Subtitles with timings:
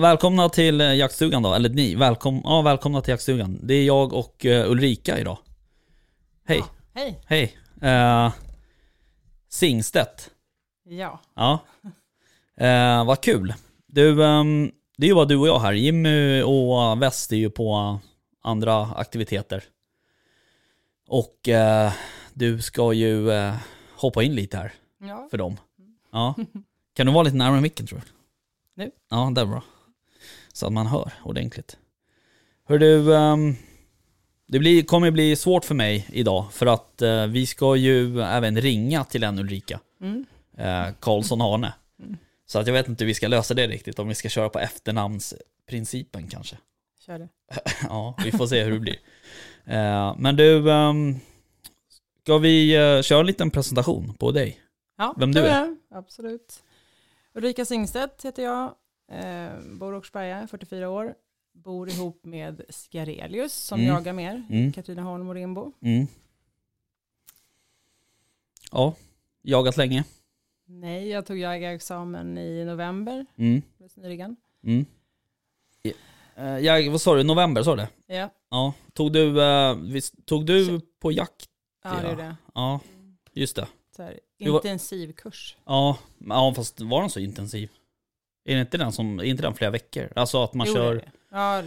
[0.00, 3.58] Välkomna till eh, jaktstugan då, eller ni, välkom, ja, välkomna till jaktstugan.
[3.62, 5.38] Det är jag och eh, Ulrika idag.
[6.46, 6.62] Hej,
[6.94, 7.20] Hej.
[7.26, 7.56] hej.
[7.82, 8.32] Uh,
[9.48, 10.30] Singstedt.
[10.84, 11.20] Ja.
[11.34, 11.58] Ja.
[12.60, 13.54] Uh, vad kul.
[13.86, 15.72] Du, ehm, det är ju bara du och jag här.
[15.72, 17.98] Jimmy och West är ju på
[18.42, 19.64] andra aktiviteter.
[21.08, 21.92] Och eh,
[22.34, 23.54] du ska ju eh,
[23.96, 25.28] hoppa in lite här Ja.
[25.30, 25.56] för dem.
[26.12, 26.34] Ja.
[26.94, 28.04] Kan du vara lite närmare micken tror du?
[28.82, 28.90] Nu.
[29.10, 29.62] Ja, det är bra.
[30.52, 31.76] Så att man hör ordentligt.
[32.68, 33.54] Hör du, ehm,
[34.48, 38.60] det blir, kommer bli svårt för mig idag för att eh, vi ska ju även
[38.60, 39.80] ringa till en Ulrika.
[40.00, 40.26] Mm.
[40.56, 41.72] Eh, Karlsson Arne.
[42.46, 44.48] Så att jag vet inte hur vi ska lösa det riktigt, om vi ska köra
[44.48, 46.56] på efternamnsprincipen kanske.
[47.06, 47.28] Kör det.
[47.88, 48.96] Ja, vi får se hur det blir.
[49.64, 51.20] Eh, men du, ehm,
[52.22, 52.70] ska vi
[53.04, 54.60] köra en liten presentation på dig?
[54.98, 55.46] Ja, Vem du är?
[55.46, 55.76] göra.
[55.94, 56.62] Absolut.
[57.34, 58.74] Ulrika Singstedt heter jag.
[59.10, 61.14] Eh, bor i Åkersberga, 44 år.
[61.52, 63.92] Bor ihop med Scarelius som Mm.
[63.94, 64.42] jagar mer.
[64.50, 64.72] Mm.
[64.72, 65.72] Katrineholm och Rimbo.
[65.82, 66.06] Mm.
[68.72, 68.94] Ja,
[69.42, 70.04] jagat länge.
[70.64, 73.26] Nej, jag tog jägarexamen i november.
[73.36, 73.62] Mm.
[73.96, 74.36] Nyligen.
[74.64, 74.86] Mm.
[76.36, 78.14] Eh, Jag, vad sa du, november sa du det?
[78.16, 78.72] Ja, Ja.
[78.92, 81.48] Tog du, eh, visst, tog du på jakt?
[81.84, 82.10] ja det Ja.
[82.12, 82.36] är det.
[82.54, 82.80] Ja,
[83.32, 83.66] just det.
[83.96, 85.56] Så här, intensivkurs.
[85.64, 87.70] Ja, men- ja, fast var den så intensiv?
[88.44, 90.12] Är det inte den som, är inte den flera veckor?
[90.16, 90.94] Alltså att man Jo, kör...
[90.94, 91.10] det.
[91.30, 91.62] Ja,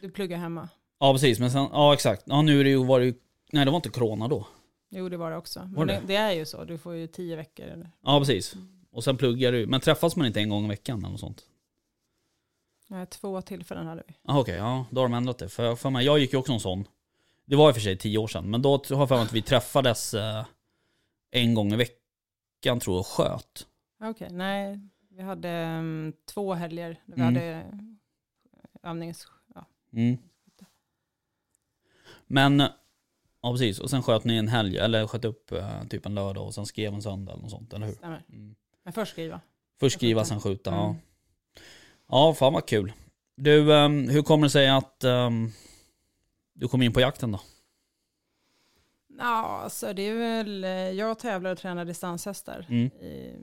[0.00, 0.68] du pluggar hemma.
[1.00, 2.22] Ja precis, men sen, ja exakt.
[2.26, 3.14] Ja nu är det ju, var det ju,
[3.52, 4.46] nej det var inte corona då.
[4.88, 5.60] Jo, det var det också.
[5.60, 5.92] Var Men det?
[5.94, 6.64] det, det är ju så.
[6.64, 7.66] Du får ju tio veckor.
[7.66, 7.90] Eller?
[8.04, 8.54] Ja precis.
[8.92, 11.42] Och sen pluggar du, men träffas man inte en gång i veckan eller något sånt?
[12.88, 14.14] Nej, två tillfällen hade vi.
[14.22, 15.48] Ja okej, ja då har de ändrat det.
[15.48, 16.84] För, för mig, jag gick ju också en sån.
[17.44, 19.24] Det var i och för sig tio år sedan, men då har jag för mig
[19.24, 20.44] att vi träffades eh,
[21.30, 23.66] en gång i veckan tror jag och sköt.
[24.02, 24.80] Okej, nej.
[25.16, 27.34] Vi hade mm, två helger där vi Mm.
[27.34, 27.66] hade
[28.82, 29.26] övnings...
[29.54, 29.66] Ja.
[29.92, 30.18] Mm.
[32.26, 32.60] Men,
[33.42, 36.46] ja precis, och sen sköt ni en helg, eller sköt upp eh, typ en lördag
[36.46, 37.94] och sen skrev en söndag eller något sånt, eller hur?
[37.94, 38.24] Stämmer.
[38.32, 38.54] Mm.
[38.82, 39.40] Men först skriva.
[39.80, 40.70] Först skriva, sen skjuta.
[40.70, 40.82] Mm.
[40.82, 40.96] Ja.
[42.08, 42.92] ja, fan vad kul.
[43.36, 45.50] Du, ehm, hur kommer det sig att ehm,
[46.52, 47.40] du kom in på jakten då?
[49.18, 50.64] Ja, så det är väl...
[50.64, 52.66] eh, Jag tävlar och tränar distanshästar.
[52.68, 52.86] Mm.
[52.86, 53.36] I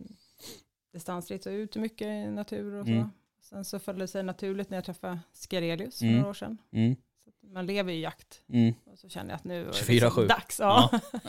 [0.94, 2.92] distansritt och ute mycket i natur och så.
[2.92, 3.10] Mm.
[3.42, 6.18] Sen så föll det sig naturligt när jag träffade Scarelius för Mm.
[6.18, 6.58] några år sedan.
[6.74, 6.96] Mm.
[7.54, 8.42] Man lever ju i jakt.
[8.50, 8.74] Mm.
[8.92, 10.02] Och så kände jag att nu var det 24/7.
[10.04, 10.60] liksom dags.
[10.60, 11.00] Ja, var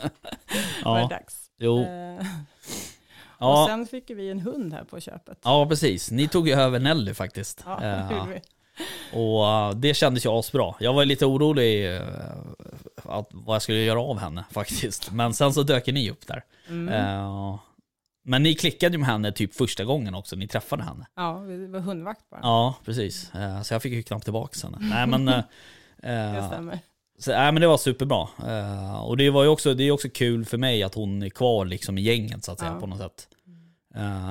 [0.95, 1.51] det Ja, dags.
[1.57, 1.79] jo.
[1.83, 2.17] Eh,
[3.37, 5.39] Och Ja, sen fick vi en hund här på köpet.
[5.43, 6.11] ja, precis.
[6.11, 7.63] Ni tog ju över Nelly faktiskt.
[7.65, 8.41] Ja, Eh, det gjorde vi.
[9.19, 10.73] och eh, det kändes ju asbra.
[10.79, 11.87] Jag var lite orolig
[13.03, 15.11] att, vad jag skulle göra av henne faktiskt.
[15.11, 16.43] Men sen så dök ni upp där.
[16.69, 17.57] Mm.
[18.27, 21.07] Men ni klickade ju med henne typ första gången också, ni träffade henne.
[21.15, 22.39] Ja, vi var hundvakt bara.
[22.43, 23.35] Ja, precis.
[23.35, 24.77] Eh, Så jag fick ju knappt tillbaka henne.
[24.81, 25.43] Nej men, eh,
[26.01, 26.79] Det eh, stämmer.
[27.19, 28.27] så, nej, men det var superbra.
[28.99, 31.65] Och det var ju också, det är också kul för mig att hon är kvar
[31.65, 32.79] liksom i gänget så att säga Ja.
[32.79, 33.27] på något sätt.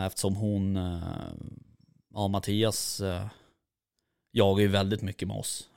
[0.06, 0.76] Eftersom hon,
[2.14, 3.02] ja Mattias
[4.32, 5.68] jagar ju väldigt mycket med oss.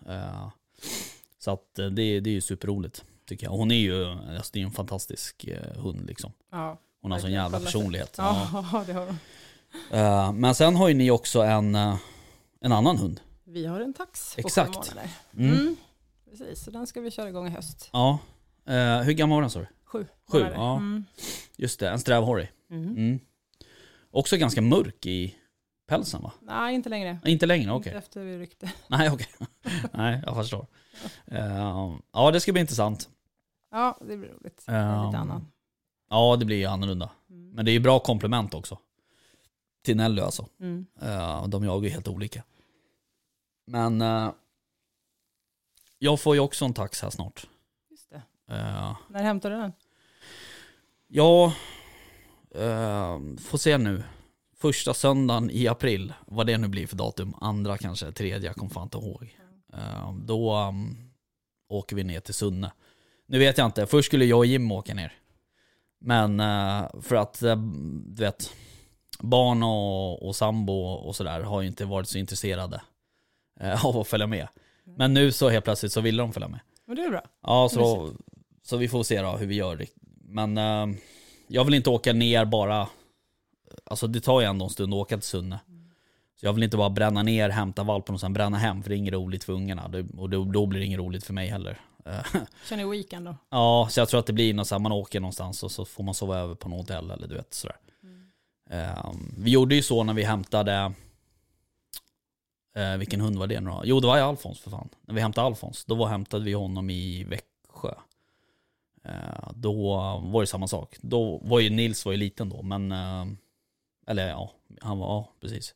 [1.40, 1.90] Så att det,
[2.20, 3.52] det är ju superroligt tycker jag.
[3.52, 5.46] Hon är ju, alltså det är en fantastisk
[5.76, 6.32] hund liksom.
[6.52, 8.16] Ja, Hon har sån jävla personlighet.
[8.18, 8.48] Ja.
[8.72, 9.18] ja det har de.
[9.98, 11.96] Eh, Men sen har ju ni också en, eh,
[12.62, 13.22] en annan hund.
[13.46, 14.76] Vi har en tax på Exakt.
[14.76, 15.10] sju månader.
[15.34, 15.52] Mm.
[15.52, 15.76] Mm.
[16.30, 17.90] Precis, så den ska vi köra igång i höst.
[17.94, 18.20] Ja.
[18.66, 19.68] Eh, hur gammal var den sa du?
[19.86, 20.06] Sju.
[20.32, 20.56] Sju, månader.
[20.56, 20.76] ja.
[20.78, 21.06] Mm.
[21.58, 22.52] Just det, en strävhorrig.
[22.72, 22.90] Mm.
[22.90, 23.20] Mm.
[24.12, 25.36] Också ganska mörk i
[25.88, 26.32] pälsen va?
[26.42, 27.20] Nej, inte längre.
[27.26, 27.90] Inte längre, okej.
[27.90, 28.72] Inte efter vi ryckte.
[28.88, 29.28] Nej, okej.
[29.94, 30.68] Nej, jag förstår.
[31.26, 33.10] Eh, ja, det ska bli intressant.
[33.72, 34.64] Ja, det blir roligt.
[34.66, 34.72] Det
[35.06, 35.48] lite annan.
[36.10, 37.10] Ja, det blir ju annorlunda.
[37.30, 37.52] Mm.
[37.52, 38.80] Men det är ju bra komplement också.
[39.84, 40.48] Till Nelly alltså.
[40.60, 40.86] Mm.
[41.02, 42.44] Eh, de jagar ju helt olika.
[43.68, 44.32] Men eh,
[46.00, 47.48] jag får ju också en tax här snart.
[47.90, 48.22] Just det.
[48.56, 49.74] Eh, När hämtar du den?
[51.08, 51.54] Ja,
[53.40, 54.04] får se nu.
[54.56, 58.70] Första söndagen i april, vad det nu blir för datum, andra kanske, tredje, jag kommer
[58.72, 59.38] fan inte ihåg.
[60.26, 61.12] Då um,
[61.68, 62.72] åker vi ner till Sunne.
[63.26, 65.14] Nu vet jag inte, först skulle jag och Jim åka ner.
[66.00, 67.56] Men eh, för att, eh,
[68.06, 68.54] du vet,
[69.20, 72.82] barn och, och sambo och sådär har ju inte varit så intresserade
[73.60, 74.48] eh, av att följa med.
[74.98, 76.60] Men nu så helt plötsligt så ville de följa med.
[76.86, 77.24] Men det är bra.
[77.44, 78.12] Ja, så,
[78.64, 79.86] så vi får se då hur vi gör.
[80.22, 80.58] Men
[81.48, 82.88] jag vill inte åka ner bara,
[83.86, 85.60] alltså det tar ju ändå en stund att åka till Sunne.
[86.40, 88.96] Så jag vill inte bara bränna ner, hämta valpen och sen bränna hem, för det
[88.96, 89.92] är inget roligt för ungarna.
[90.18, 91.80] Och då blir det inget roligt för mig heller.
[92.08, 92.26] Eh,
[92.70, 93.36] Känner weekend då.
[93.50, 95.86] ja, så jag tror att det blir något så här, man åker någonstans och så
[95.86, 97.78] får man sova över på något hotell eller du vet sådär.
[98.70, 100.94] Eh, vi gjorde ju så när vi hämtade,
[102.76, 103.82] eh, vilken hund var det nu då?
[103.86, 104.90] Jo det var ju Alfons för fan.
[105.02, 107.94] När vi hämtade Alfons, då var, hämtade vi honom i Växjö.
[109.04, 110.96] Eh, då var det samma sak.
[111.02, 112.92] Då var ju Nils var ju liten då, men...
[112.92, 113.26] Eh,
[114.08, 114.52] eller ja,
[114.82, 115.76] han var, ja precis.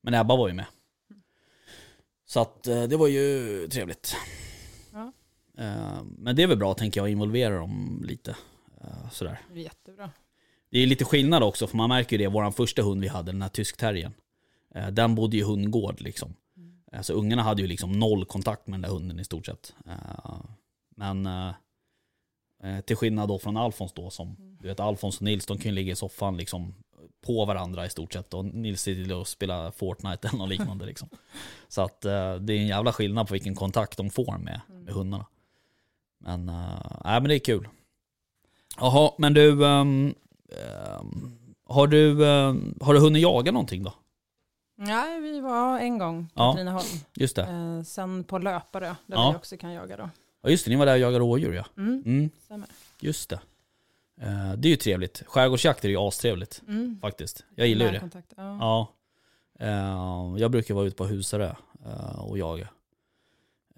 [0.00, 0.66] Men Ebba var ju med.
[2.26, 4.16] Så att det var ju trevligt.
[5.58, 8.36] Eh, men det är väl bra tänker jag, att involvera dem lite.
[8.84, 9.40] Eh, sådär.
[9.52, 10.10] Det är jättebra.
[10.70, 12.28] Det är lite skillnad också, för man märker ju det.
[12.28, 14.12] Vår första hund vi hade, den här tyskterriern.
[14.74, 16.34] Eh, den bodde ju hundgård liksom.
[16.92, 19.74] Eh, så ungarna hade ju liksom noll kontakt med den där hunden i stort sett.
[20.96, 21.28] Men
[22.84, 25.74] till skillnad då från Alfons då, som du vet Alfons och Nils, de kan ju
[25.74, 26.74] ligga i soffan liksom
[27.26, 28.34] på varandra i stort sett.
[28.34, 31.08] Och Nils sitter och spelar Fortnite eller något liknande liksom.
[31.68, 35.26] Så att det är en jävla skillnad på vilken kontakt de får med, med hundarna.
[36.24, 37.68] Men, eh, nej men det är kul.
[38.80, 40.14] Jaha, men du, ehm,
[40.50, 41.38] ehm,
[41.68, 43.94] har du, ehm, har du hunnit jaga någonting då?
[44.76, 46.52] Nej, vi var en gång på Ja.
[46.52, 46.86] Katrineholm.
[47.14, 47.42] Just det.
[47.42, 49.30] Eh, sen på Löparö, där Ja.
[49.30, 50.10] vi också kan jaga då.
[50.42, 51.64] Ja just det, ni var där och jagade rådjur ja.
[51.76, 52.68] Mm, Mm, stämmer.
[53.00, 53.40] just det.
[54.20, 55.22] Eh, det är ju trevligt.
[55.26, 56.98] Skärgårdsjakt är ju astrevligt Mm.
[57.00, 57.44] faktiskt.
[57.54, 58.10] Jag gillar ju det.
[58.36, 58.56] Ja.
[58.60, 58.92] Ja.
[59.66, 61.54] Eh, jag brukar vara ute på Husarö
[61.86, 62.68] eh, och jaga.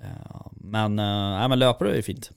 [0.02, 2.30] Eh, men, nej, men löpare är ju fint.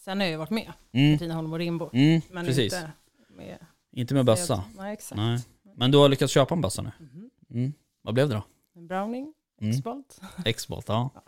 [0.00, 1.12] Sen har jag ju varit med, Mm.
[1.14, 1.90] Katrineholm och Rimbo.
[1.92, 2.72] Mm, Men precis.
[2.74, 2.90] inte
[3.28, 3.58] med...
[3.92, 4.64] Inte med bössa.
[4.76, 5.16] Nej, exakt.
[5.16, 5.40] Nej.
[5.76, 6.90] Men du har lyckats köpa en bössa nu?
[7.00, 7.30] Mhm.
[7.50, 7.72] Mm.
[8.02, 8.42] Vad blev det då?
[8.76, 9.70] En Browning, Mm.
[9.72, 10.20] X-Bolt.
[10.44, 11.10] X-Bolt, ja.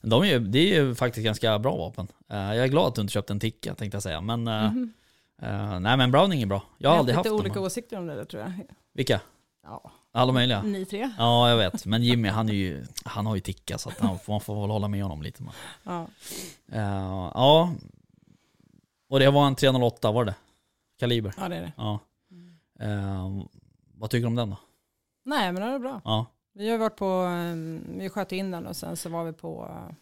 [0.00, 2.08] Ja, De är ju, det är ju faktiskt ganska bra vapen.
[2.28, 4.20] Eh, jag är glad att du inte köpte en Ticka tänkte jag säga.
[4.20, 4.92] Men, Mhm.
[5.82, 6.62] nej men Browning är bra.
[6.78, 8.52] Jag har aldrig haft lite olika åsikter om det där tror jag.
[8.92, 9.20] Vilka?
[9.62, 10.62] Ja, Alla möjliga?
[10.62, 11.10] ni tre.
[11.18, 11.86] Ja, jag vet.
[11.86, 14.70] Men Jimmy, han, är ju, han har ju Ticka så att han, man får väl
[14.70, 15.42] hålla med honom lite.
[15.42, 15.52] Men.
[15.82, 16.06] Ja.
[16.72, 17.72] Eh, ja.
[19.08, 20.34] Och det var en 308, var det?
[20.98, 21.34] Kaliber?
[21.36, 21.72] ja, det är det.
[21.76, 21.98] Ja.
[22.80, 23.42] Eh,
[23.94, 24.56] vad tycker du om den då?
[25.24, 26.00] Nej, men det är bra.
[26.04, 26.26] Ja.
[26.52, 27.54] Vi har varit på, eh,
[27.98, 29.94] vi sköt in den och sen så var vi på, eh,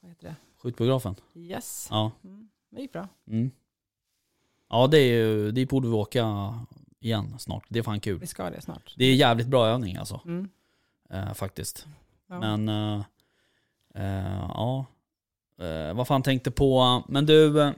[0.00, 0.36] vad heter det?
[0.62, 1.14] Skjutbiografen?
[1.34, 1.88] Yes.
[1.90, 2.10] Ja.
[2.24, 2.48] Mm.
[2.70, 3.08] Det gick bra.
[3.26, 3.50] Mm.
[4.68, 6.58] Ja, det är ju, det borde vi åka
[7.02, 7.64] igen snart.
[7.68, 8.18] Det är fan kul.
[8.18, 8.94] Vi ska det snart.
[8.96, 10.20] Det är jävligt bra övning alltså.
[10.24, 10.48] Mm.
[11.10, 11.86] Eh, faktiskt.
[12.28, 12.38] Ja.
[12.40, 13.04] Men, eh,
[13.94, 14.86] eh, ja.
[15.60, 17.72] Eh, vad fan tänkte på, men du, eh,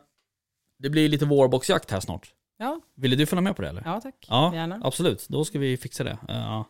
[0.78, 2.34] det blir lite vårboxjakt här snart.
[2.58, 2.80] ja.
[2.94, 3.82] Ville du följa med på det eller?
[3.84, 4.26] ja, tack.
[4.28, 4.80] Ja, Gärna.
[4.84, 5.26] absolut.
[5.28, 6.18] Då ska vi fixa det.
[6.28, 6.64] Eh,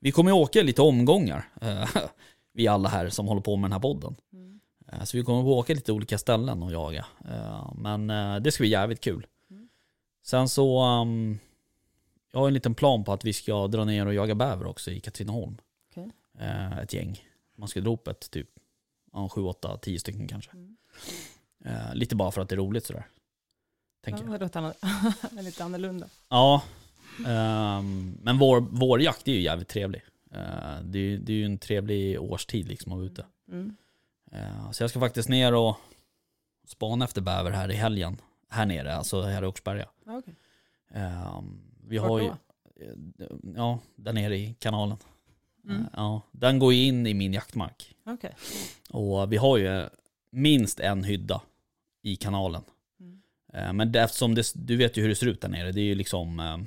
[0.00, 1.48] vi kommer ju åka lite omgångar,
[2.52, 4.16] vi alla här som håller på med den här podden.
[4.32, 4.60] Mm.
[5.04, 7.06] Så vi kommer att åka lite olika ställen och jaga.
[7.74, 8.06] Men
[8.42, 9.26] det ska bli jävligt kul.
[9.50, 9.68] Mm.
[10.22, 11.38] Sen så, um,
[12.36, 14.90] jag har en liten plan på att vi ska dra ner och jaga bäver också
[14.90, 15.56] i Katrineholm.
[15.90, 16.10] Okej.
[16.38, 17.24] Eh, ett gäng.
[17.56, 18.48] Man ska dra upp ett typ,
[19.12, 20.50] ja, sju, åtta, tio stycken kanske.
[20.50, 20.76] Mm.
[21.64, 23.06] Eh, lite bara för att det är roligt sådär.
[24.04, 24.72] Tänker Ja, det låter
[25.42, 26.08] lite annorlunda.
[26.28, 26.62] Ja,
[27.26, 30.02] ehm, men vår, vårjakt är ju jävligt trevlig.
[30.32, 33.26] Eh, det, är, det är ju en trevlig årstid liksom att vara ute.
[33.52, 33.76] Mm.
[34.32, 35.76] Eh, så jag ska faktiskt ner och
[36.66, 38.16] spana efter bäver här i helgen.
[38.48, 39.88] Här nere, alltså här i Oxberga.
[40.06, 40.34] Okej.
[41.86, 42.34] Vi Vart har ju, då?
[42.84, 43.26] eh,
[43.56, 44.96] ja, där nere i kanalen.
[45.64, 45.80] Mm.
[45.80, 47.94] Eh, ja, den går ju in i min jaktmark.
[48.06, 48.34] Okej.
[48.90, 49.88] Och vi har ju
[50.30, 51.42] minst en hydda
[52.02, 52.62] i kanalen.
[53.00, 53.20] Mm.
[53.52, 55.72] Eh, Men det, eftersom det, du vet ju hur det ser ut där nere.
[55.72, 56.66] Det är ju liksom,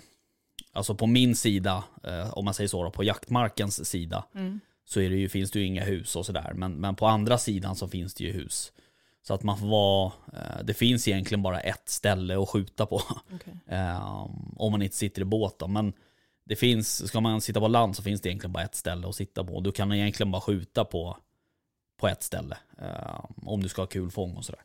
[0.71, 1.83] alltså på min sida,
[2.31, 4.59] om man säger så då, på jaktmarkens sida, Mm.
[4.85, 6.53] så är det ju, finns det ju inga hus och sådär.
[6.55, 8.71] Men, men på andra sidan så finns det ju hus.
[9.29, 13.01] Så att man får vara, eh, det finns egentligen bara ett ställe att skjuta på.
[13.35, 13.53] Okej.
[13.67, 15.67] Eh, om man inte sitter i båt då.
[15.67, 15.93] Men
[16.45, 19.15] det finns, ska man sitta på land så finns det egentligen bara ett ställe att
[19.15, 19.59] sitta på.
[19.59, 21.17] Du kan egentligen bara skjuta på,
[21.99, 22.57] på ett ställe.
[22.81, 24.61] eh, om du ska ha kul fång och sådär.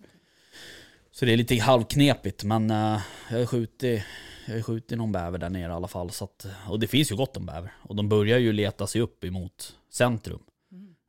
[1.11, 4.03] Så det är lite halvknepigt men eh, jag har skjutit,
[4.47, 6.11] jag har skjutit någon bäver där nere i alla fall.
[6.11, 7.73] Så att, och det finns ju gott om bäver.
[7.83, 10.43] Och de börjar ju leta sig upp emot centrum.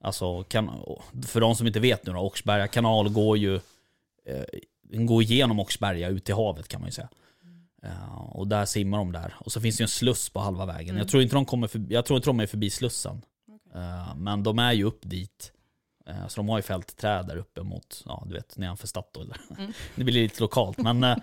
[0.05, 0.69] Alltså, kan,
[1.27, 3.55] för de som inte vet nu då, Oxberga kanal går ju
[4.25, 4.43] eh,
[5.05, 7.09] går igenom Oxberga ut i havet kan man ju säga.
[7.83, 9.33] Eh, och där simmar de där.
[9.39, 10.89] Och så finns det ju en sluss på halva vägen.
[10.89, 10.97] Mm.
[10.97, 13.21] Jag, tror inte de kommer förbi, jag tror inte de är förbi slussen.
[13.47, 13.81] Okej.
[13.81, 15.51] Eh, men de är ju upp dit.
[16.07, 19.33] Eh, så de har ju fällt träd där uppe mot, ja du vet, nedanför Statoil.
[19.57, 19.73] Mm.
[19.95, 20.77] Det blir lite lokalt.
[20.77, 21.21] Men,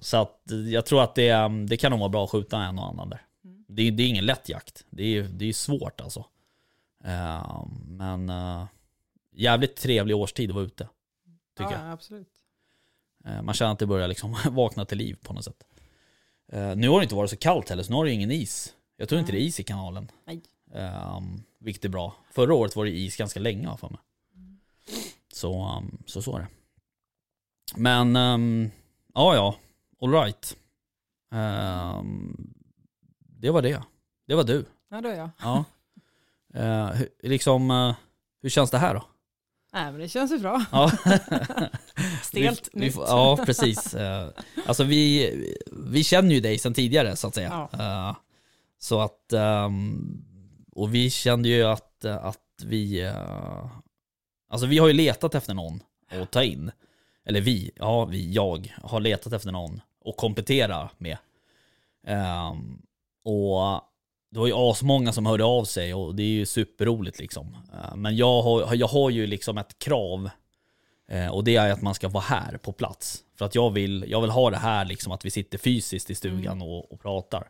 [0.00, 2.88] så att jag tror att det, det kan nog vara bra att skjuta en och
[2.88, 3.22] annan där.
[3.44, 3.64] Mm.
[3.68, 4.84] Det, är- det är ingen lätt jakt.
[4.90, 6.24] Det är, det är svårt alltså.
[7.04, 8.66] Eh, men eh,
[9.32, 10.88] jävligt trevlig årstid att vara ute.
[11.56, 11.86] Tycker ja, jag.
[11.88, 12.32] ja, absolut.
[13.24, 15.64] Eh, Man känner att det börjar liksom vakna till liv på något sätt.
[16.76, 18.74] Nu har det inte varit så kallt heller, så nu har det ingen is.
[18.96, 20.10] Jag tror inte det är is i kanalen.
[20.24, 20.42] Nej.
[21.16, 22.14] Um, vilket är bra.
[22.30, 23.98] Förra året var det is ganska länge för mig.
[25.32, 26.48] Så, um, så så är det.
[27.76, 28.70] Men, um,
[29.14, 29.56] ja ja,
[30.00, 30.56] alright.
[31.30, 32.54] Ehm,
[33.18, 33.82] det var det.
[34.26, 34.64] Det var du.
[34.88, 35.30] Ja, då är jag.
[35.42, 35.64] Ja.
[36.54, 37.94] Eh, hu- liksom, eh,
[38.42, 39.04] hur känns det här då?
[39.72, 40.64] Nej, men det känns ju bra.
[40.72, 40.90] Ja.
[42.22, 42.94] Stelt vi, vi, nytt.
[42.96, 43.94] Ja, precis.
[43.94, 44.28] Eh,
[44.66, 45.30] Alltså vi,
[45.72, 47.68] vi känner ju dig sedan tidigare så att säga.
[47.72, 48.16] Eh,
[48.78, 50.24] Så att, ehm,
[50.72, 53.66] och vi kände ju att, att vi, eh,
[54.50, 56.70] alltså vi har ju letat efter någon att ta in.
[57.24, 61.18] Eller vi, ja vi, jag har letat efter någon att komplettera med.
[62.06, 62.82] Ehm,
[63.24, 63.80] Och
[64.30, 67.56] det var ju asmånga som hörde av sig och det är ju superroligt liksom.
[67.72, 70.30] Eh, Men jag har, jag har ju liksom ett krav
[71.08, 73.24] Eh, och det är att man ska vara här på plats.
[73.38, 76.14] För att jag vill, jag vill ha det här liksom att vi sitter fysiskt i
[76.14, 77.48] stugan och, och pratar.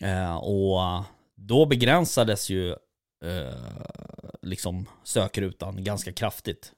[0.00, 1.04] Eh, och
[1.34, 2.76] då begränsades ju
[4.42, 6.72] liksom sökrutan ganska kraftigt.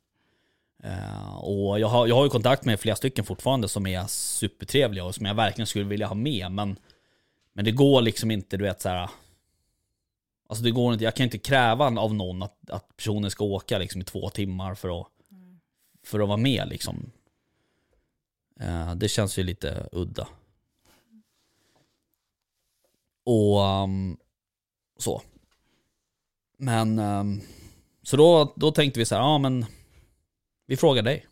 [1.37, 5.15] Och jag har, jag har ju kontakt med flera stycken fortfarande som är supertrevliga och
[5.15, 6.53] som jag verkligen skulle vilja ha med.
[6.53, 6.77] Men,
[7.57, 9.11] men det går liksom inte, du vet så här.
[10.49, 13.79] Alltså det går inte, jag kan inte kräva av någon att, att personen ska åka
[13.79, 15.07] liksom i två timmar för att
[16.03, 17.11] för att vara med liksom.
[18.61, 20.29] Eh, det känns ju lite udda.
[23.25, 24.17] Och um,
[24.97, 25.23] så.
[26.57, 27.41] Men, um,
[28.03, 29.67] så då, då tänkte vi så här, ja men
[30.67, 31.27] vi frågar dig.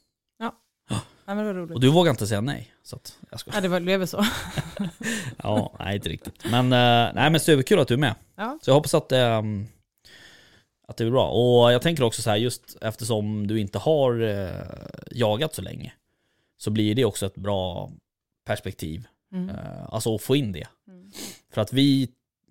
[1.26, 1.74] Ja, men det var roligt.
[1.74, 2.72] Och du vågar inte säga nej.
[2.82, 3.50] Så att, jag ska.
[3.54, 4.24] Ja, det var- blev så.
[5.42, 6.44] Ja, nej inte riktigt.
[6.50, 8.14] Men, uh, nej men superkul att du är med.
[8.36, 8.58] Ja.
[8.62, 9.66] Så jag hoppas att, um,
[10.88, 11.28] att det blir bra.
[11.28, 14.66] Och jag tänker också så här, just eftersom du inte har eh,
[15.10, 15.92] jagat så länge,
[16.58, 17.90] så blir det också ett bra
[18.46, 19.06] perspektiv.
[19.32, 19.48] Mm.
[19.50, 20.66] Eh, alltså att få in det.
[20.88, 21.10] Mm.
[21.50, 22.08] För att vi,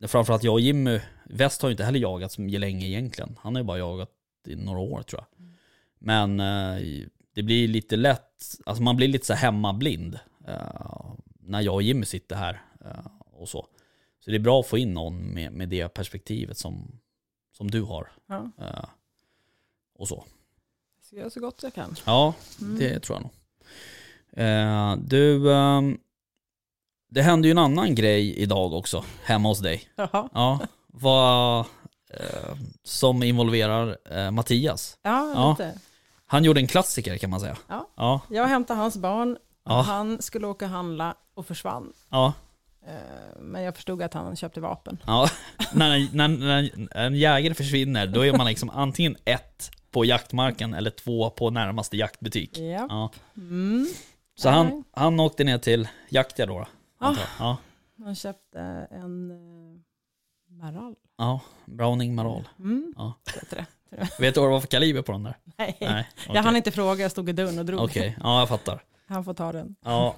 [0.08, 3.40] framförallt jag och Jimmy, West har ju inte heller jagat så länge egentligen.
[3.42, 4.10] Han har ju bara jagat
[4.48, 5.48] i några år tror jag.
[6.00, 7.04] Men eh,
[7.34, 12.06] det blir lite lätt, alltså man blir lite så hemmablind eh, när jag och Jimmy
[12.06, 13.68] sitter här eh, och så.
[14.20, 17.00] Så det är bra att få in någon med, med det perspektivet som,
[17.52, 18.12] som du har.
[18.28, 18.86] Ja, eh,
[19.96, 20.24] och så.
[20.98, 21.96] jag ska göra så gott jag kan.
[22.06, 22.80] Ja, Mm.
[22.80, 23.32] det tror jag nog.
[25.10, 25.98] Du, ehm,
[27.12, 29.84] det hände ju en annan grej idag också, hemma hos dig.
[29.96, 30.30] Jaha.
[30.34, 31.66] Ja, vad,
[32.84, 33.98] som involverar
[34.32, 34.98] Mattias.
[35.02, 35.72] Ja, Ja.
[36.34, 37.58] Han gjorde en klassiker kan man säga.
[37.68, 37.88] Ja.
[37.96, 39.38] Ja, Jag hämtade hans barn.
[39.66, 39.82] Ja.
[39.82, 41.94] Han skulle åka och handla och försvann.
[42.10, 42.34] ja,
[42.88, 44.98] Eh, Men jag förstod att han köpte vapen.
[45.06, 45.30] ja.
[45.74, 50.90] när, när, när en jägare försvinner, då är man liksom antingen ett på jaktmarken eller
[50.90, 52.58] två på närmaste jaktbutik.
[52.60, 52.86] Ja.
[52.90, 53.10] Ja.
[53.38, 53.88] Mm.
[54.36, 54.58] Så Nej.
[54.58, 56.66] han, han åkte ner till Jaktia då?
[57.00, 57.16] jag.
[57.40, 57.58] Ja.
[58.04, 58.60] Han köpte
[58.92, 60.96] en eh, Maral.
[61.18, 62.48] ja, Browning Maral.
[62.60, 62.94] Mm.
[62.98, 63.14] Ja.
[64.20, 65.38] Vet du vad det var för kaliber på den där?
[65.58, 65.78] Nej.
[65.82, 66.36] Nej, okej.
[66.36, 67.80] Jag hann inte fråga, jag stod i dörren och drog.
[67.82, 68.84] Okej, ja jag fattar.
[69.08, 69.76] Han får ta den.
[69.86, 70.16] Ja.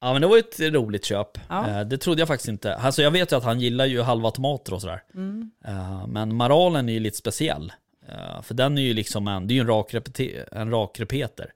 [0.00, 1.38] ja men det var ju ett roligt köp.
[1.48, 1.68] Ja.
[1.68, 2.74] Eh, Det trodde jag faktiskt inte.
[2.74, 5.02] Alltså jag vet ju att han gillar ju halvautomater och sådär.
[5.14, 5.50] Mm.
[5.64, 7.72] Eh, Men Maralen är ju lite speciell.
[8.08, 11.00] Eh, För den är ju liksom en, det är ju en rak, repete, en rak
[11.00, 11.52] repeter.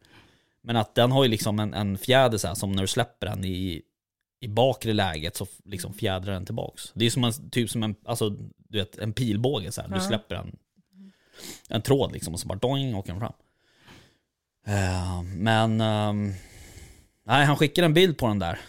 [0.63, 3.27] Men att den har ju liksom en, en fjäder så här, som när du släpper
[3.27, 3.83] den i,
[4.41, 6.93] i bakre läget så liksom fjädrar den tillbaks.
[6.95, 8.31] Det är som en, typ som en, alltså,
[8.69, 9.89] du vet, en pilbåge så här.
[9.89, 10.57] Du släpper en,
[11.69, 13.33] en tråd liksom och så bara doing åker den fram.
[14.67, 16.35] Eh, Men, ehm,
[17.27, 18.61] nej han skickade en bild på den där.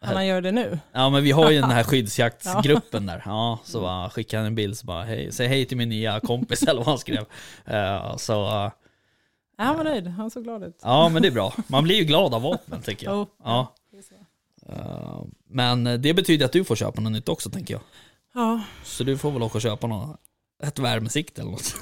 [0.00, 0.78] Han han gör det nu.
[0.92, 3.22] Ja men vi har ju den här skyddsjaktsgruppen där.
[3.24, 6.20] Ja, så bara skickade han en bild så bara hej, säg hej till min nya
[6.20, 7.24] kompis eller vad han skrev.
[7.64, 8.32] Eh, så
[9.58, 10.80] Ja, han var nöjd, han såg glad ut.
[10.82, 11.52] ja men det är bra.
[11.66, 13.16] Man blir ju glad av vapnen tänker jag.
[13.18, 13.74] Oh, Ja.
[14.68, 17.80] Eh, men det betyder att du får köpa något nytt också tänker jag.
[18.34, 20.20] Ja, Så du får väl åka och köpa något,
[20.62, 21.74] ett värmesikte eller något.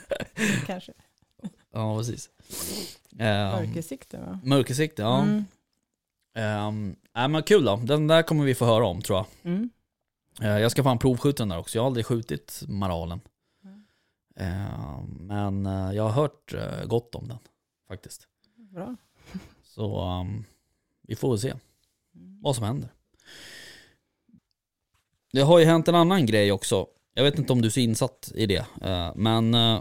[0.66, 0.92] kanske.
[1.72, 2.30] Ja precis.
[3.12, 4.40] Um, Mörkersikte va?
[4.44, 5.22] Mörkersikte, ja.
[5.22, 5.44] Mm.
[6.68, 9.26] Um, nej men kul då, den där kommer vi få höra om tror jag.
[9.52, 9.70] Mm.
[10.40, 13.20] Eh, Jag ska fan provskjuta den där också, jag har aldrig skjutit maralen.
[13.64, 13.84] Mm.
[14.36, 17.38] Eh, Men eh, jag har hört eh, gott om den
[17.88, 18.28] faktiskt.
[18.56, 18.96] Bra.
[19.62, 20.44] Så um,
[21.02, 21.54] vi får väl se
[22.14, 22.40] Mm.
[22.42, 22.90] vad som händer.
[25.32, 26.86] Det har ju hänt en annan grej också.
[27.18, 28.66] Jag vet inte om du är så insatt i det.
[28.82, 29.80] eh, Men eh,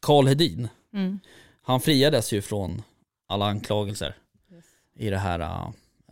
[0.00, 1.20] Karl Hedin, Mm.
[1.62, 2.82] han friades ju från
[3.26, 4.16] alla anklagelser
[4.52, 4.64] Yes.
[4.94, 5.40] i det här,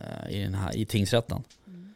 [0.01, 1.43] eh, i, den här i tingsrätten.
[1.67, 1.93] Mm.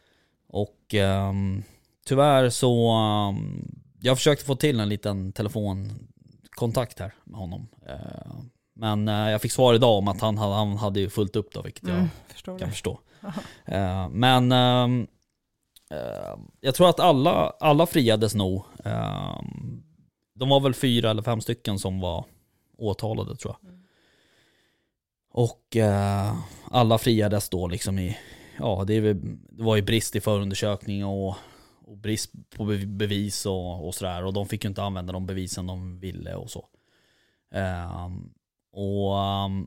[0.48, 1.62] Och ehm,
[2.06, 3.68] tyvärr så, ehm,
[4.00, 7.66] jag försökte få till en liten telefonkontakt här med honom.
[8.76, 11.84] Men jag fick svar idag om att han hade, han hade fullt upp då, vilket
[11.84, 11.96] Mm.
[11.96, 12.72] jag Förstår kan det.
[12.72, 12.98] förstå.
[14.10, 15.06] Men ehm, eh,
[16.60, 18.64] jag tror att alla, alla friades nog.
[18.84, 19.82] Ehm,
[20.34, 22.24] de var väl fyra eller fem stycken som var
[22.78, 23.70] åtalade tror jag.
[23.70, 23.84] Mm.
[25.30, 26.34] Och eh,
[26.70, 28.16] alla friades då liksom i,
[28.58, 29.16] ja, det,
[29.48, 31.36] var ju brist i förundersökning och,
[31.84, 34.24] och brist på bev- bevis och, och sådär.
[34.24, 36.68] Och de fick ju inte använda de bevisen de ville och så.
[37.54, 38.30] Ehm,
[38.72, 39.66] och ehm,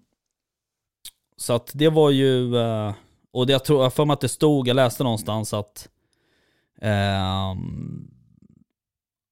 [1.38, 2.94] så att det var ju, eh,
[3.32, 5.90] och det, jag tror, jag för mig att det stod, jag läste någonstans att
[6.82, 8.12] ehm,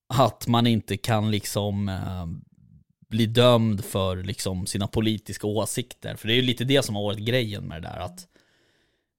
[0.08, 2.28] att man inte kan liksom eh,
[3.08, 6.16] bli dömd för liksom sina politiska åsikter.
[6.16, 8.28] För det är ju lite det som har varit grejen med det där att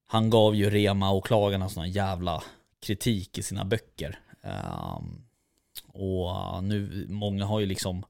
[0.07, 2.43] han gav ju Rema-åklagarna sån här jävla
[2.81, 4.19] kritik i sina böcker.
[4.43, 5.23] Ehm,
[5.93, 8.05] och nu, många har ju liksom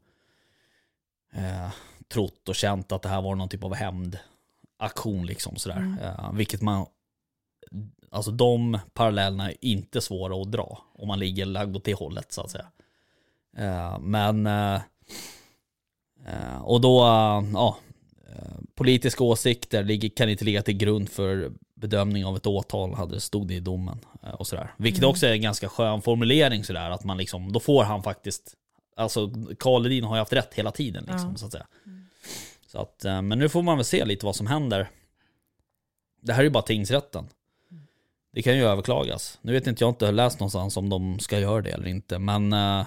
[1.32, 1.70] eh,
[2.08, 5.76] trott och känt att det här var någon typ av hämndaktion liksom sådär.
[5.76, 5.98] Mm.
[5.98, 6.86] Eh, vilket man,
[8.16, 12.32] alltså de parallellerna är inte svåra att dra om man ligger lagd åt det hållet
[12.32, 12.66] så att säga.
[13.56, 14.74] Eh, men, eh,
[16.26, 17.00] eh, och då,
[17.54, 17.76] ja,
[18.74, 23.48] politiska åsikter kan inte ligga till grund för bedömning av ett åtal, hade det stod
[23.48, 23.98] det i domen.
[24.38, 24.74] Och sådär.
[24.76, 25.10] Vilket Mm.
[25.10, 28.54] också är en ganska skön formulering sådär, att man liksom, då får han faktiskt,
[28.96, 31.36] alltså Karl Ledin har ju haft rätt hela tiden liksom, Ja.
[31.36, 31.66] så att säga.
[31.86, 32.06] Mm.
[32.66, 34.90] Så att, men nu får man väl se lite vad som händer.
[36.20, 37.28] Det här är ju bara tingsrätten.
[38.36, 39.38] Det kan ju överklagas.
[39.42, 42.18] Nu vet inte, jag har inte läst någonstans om de ska göra det eller inte,
[42.18, 42.86] men eh,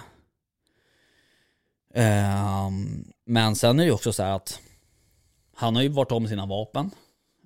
[1.94, 4.60] ehm, Men sen är det ju också så här att
[5.54, 6.90] Han har ju varit om sina vapen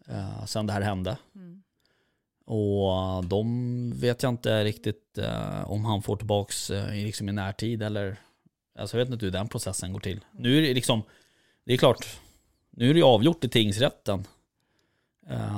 [0.09, 1.63] eh, Sen det här hände Mm.
[2.47, 7.33] Och de vet jag inte riktigt eh, om han får tillbaks eh, i- liksom i
[7.33, 8.17] närtid eller
[8.79, 10.25] Alltså jag vet inte hur den processen går till.
[10.33, 11.03] Nu är det liksom
[11.65, 12.21] Det är klart
[12.71, 14.25] Nu är det ju avgjort i tingsrätten eh,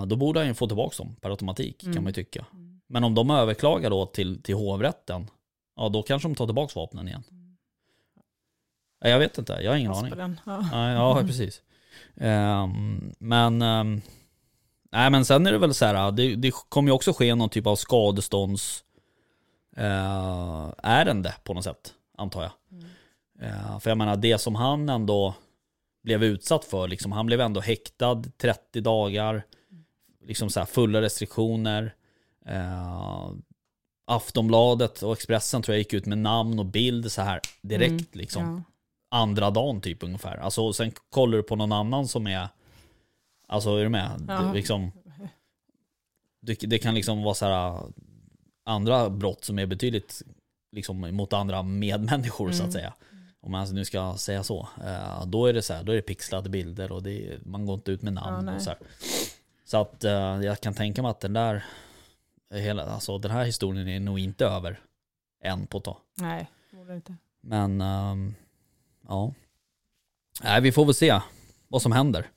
[0.07, 2.05] Då borde han ju få tillbaks dem per automatik kan Mm.
[2.05, 2.81] man ju tycka Mm.
[2.87, 5.31] Men om de överklagar då till, till hovrätten
[5.76, 7.24] Ja då kanske de tar tillbaks vapnen igen
[9.02, 10.37] Nej, Jag vet inte, jag har ingen Pass aning.
[10.46, 10.61] Ja.
[10.72, 11.62] Nej, ja, precis.
[12.16, 14.00] Ehm, men, ehm,
[14.92, 17.48] nej men sen är det väl så här, det, det kommer ju också ske någon
[17.48, 18.85] typ av skadestånds
[19.76, 22.52] eh, ärende på något sätt, antar jag.
[22.72, 22.85] Mm.
[23.40, 25.35] Eh, för jag menar, det som han ändå
[26.02, 29.42] blev utsatt för, liksom, han blev ändå häktad 30 dagar,
[30.27, 31.95] liksom så fulla restriktioner.
[32.47, 33.31] Eh,
[34.07, 38.05] Aftonbladet och Expressen tror jag gick ut med namn och bild så här direkt Mm,
[38.12, 38.65] liksom
[39.11, 39.19] Ja.
[39.19, 40.37] andra dagen typ ungefär.
[40.37, 42.49] Alltså och sen kollar du på någon annan som är,
[43.49, 44.25] alltså är du med?
[44.29, 44.35] Ja.
[44.43, 44.91] Det, liksom,
[46.43, 47.81] det, det kan liksom vara så här
[48.65, 50.23] andra brott som är betydligt
[50.73, 52.73] liksom mot andra medmänniskor så att Mm.
[52.73, 52.93] säga.
[53.41, 54.69] Om man nu ska säga så.
[54.85, 57.75] Eh, då är det så här, då är det pixlade bilder och det man går
[57.75, 58.55] inte ut med namn nej.
[58.57, 58.79] och så här.
[59.66, 61.64] Så att eh, jag kan tänka mig att den där,
[62.50, 64.81] hela, alltså den här historien är nog inte över
[65.42, 65.96] än på ett tag.
[66.14, 67.16] Nej, borde inte.
[67.40, 68.35] Men ehm,
[69.09, 69.33] ja.
[70.42, 71.20] Nej, vi får väl se
[71.68, 72.31] vad som händer.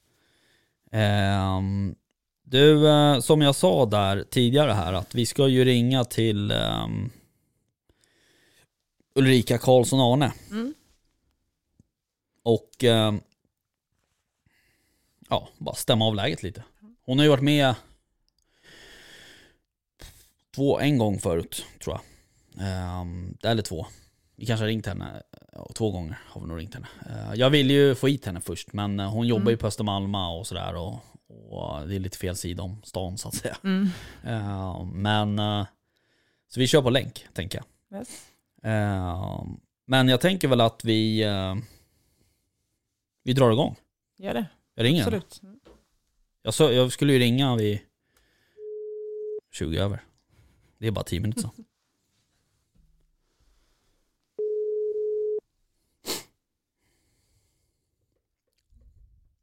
[0.91, 1.95] Ehm,
[2.43, 7.09] du, eh, som jag sa där tidigare här att vi ska ju ringa till ehm,
[9.15, 10.33] Ulrika Karlsson Arne.
[10.51, 10.73] Mm.
[12.43, 12.69] Och
[15.29, 16.63] ja, bara stämma av läget lite.
[17.09, 17.75] Hon har ju varit med
[20.55, 22.01] två, en gång förut tror jag.
[22.67, 23.85] Ehm, eller två.
[24.35, 26.19] Vi kanske har ringt henne ja, två gånger.
[26.25, 26.87] Har vi nog ringt henne.
[27.09, 29.51] Eh, jag ville ju få hit henne först men eh, hon jobbar Mm.
[29.51, 30.93] ju på Östermalma och sådär och,
[31.27, 33.57] och det är lite fel sida om stan så att säga.
[33.63, 33.89] Mm.
[34.25, 35.65] Eh, men eh,
[36.47, 37.99] så vi kör på länk tänker jag.
[37.99, 38.27] Yes.
[38.63, 39.43] Eh,
[39.85, 41.25] men jag tänker väl att vi
[43.23, 43.75] vi drar igång.
[44.17, 44.45] Gör det.
[44.75, 45.17] Jag ringer henne.
[45.17, 45.43] Absolut.
[45.43, 45.58] Mm.
[46.41, 47.79] Jag, så, jag skulle ju ringa vid
[49.51, 50.03] 20 över.
[50.77, 51.65] Det är bara 10 minuter sedan.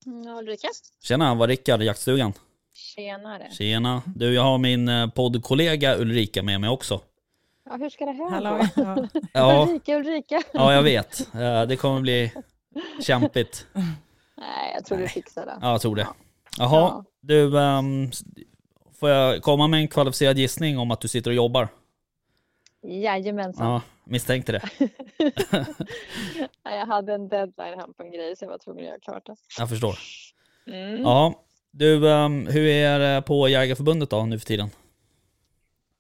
[0.07, 0.69] Mm, Ulrika?
[1.03, 2.33] Tjena, var Rickard, jaktstugan.
[2.75, 3.51] Tjenare.
[3.51, 4.03] Tjena.
[4.17, 7.01] Du, jag har min eh, poddkollega Ulrika med mig också.
[7.65, 8.67] Ja, hur ska det här Hallå.
[8.77, 9.09] gå?
[9.33, 9.63] Ja.
[9.69, 10.43] Ulrika, Ulrika.
[10.53, 11.35] ja jag vet.
[11.35, 12.33] Eh, Det kommer bli
[13.03, 13.67] kämpigt.
[14.37, 15.13] Nej, jag tror du Nej.
[15.13, 15.59] fixar det.
[15.61, 16.03] Ja, jag tror det.
[16.03, 16.15] Ja.
[16.59, 18.11] Jaha, du, ehm,
[19.01, 21.69] får jag komma med en kvalificerad gissning om att du sitter och jobbar?
[22.83, 23.67] Jajamensan.
[23.73, 24.63] Ja, misstänkte det.
[26.63, 29.27] Jag hade en deadline här på en grej så jag var tvungen att göra klart
[29.27, 29.37] det.
[29.59, 29.99] Jag förstår.
[30.67, 31.03] Mm.
[31.03, 31.35] Ja,
[31.71, 34.69] du, ehm, hur är det på Jägarförbundet då nu för tiden?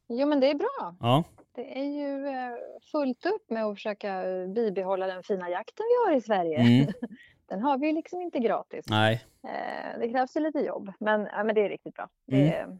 [0.08, 0.96] Jo, men det är bra.
[1.00, 2.52] Ja, Det är ju eh,
[2.92, 6.58] fullt upp med att försöka eh, bibehålla den fina jakten vi har i Sverige.
[6.58, 6.86] Mm.
[7.48, 8.84] Den har vi ju liksom inte gratis.
[8.88, 12.08] nej, Eh, Det krävs ju lite jobb, men, ja, men det är riktigt bra.
[12.32, 12.50] Mm.
[12.50, 12.78] Det,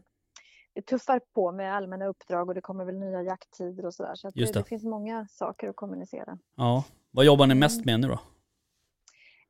[0.73, 4.15] det tuffar på med allmänna uppdrag och det kommer väl nya jakttider och sådär.
[4.15, 4.59] Så det, Just det.
[4.59, 6.37] det finns många saker att kommunicera.
[6.55, 6.83] ja.
[7.11, 8.19] Vad jobbar ni mest med nu då?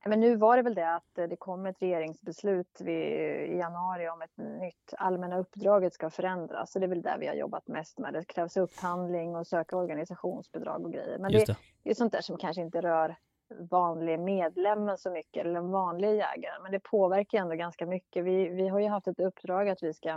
[0.06, 4.38] Men nu var det väl det att det kom ett regeringsbeslut i januari om ett
[4.38, 6.71] nytt allmänna uppdraget ska förändras.
[6.71, 8.13] Så det är väl där vi har jobbat mest med.
[8.13, 11.19] Det krävs upphandling och söka organisationsbidrag och grejer.
[11.19, 11.45] Men det,
[11.84, 13.15] det, är sånt där som kanske inte rör
[13.49, 16.63] vanliga medlemmen så mycket eller den vanliga jägaren.
[16.63, 18.25] Men det påverkar ändå ganska mycket.
[18.25, 20.10] Vi, vi har ju haft ett uppdrag att vi ska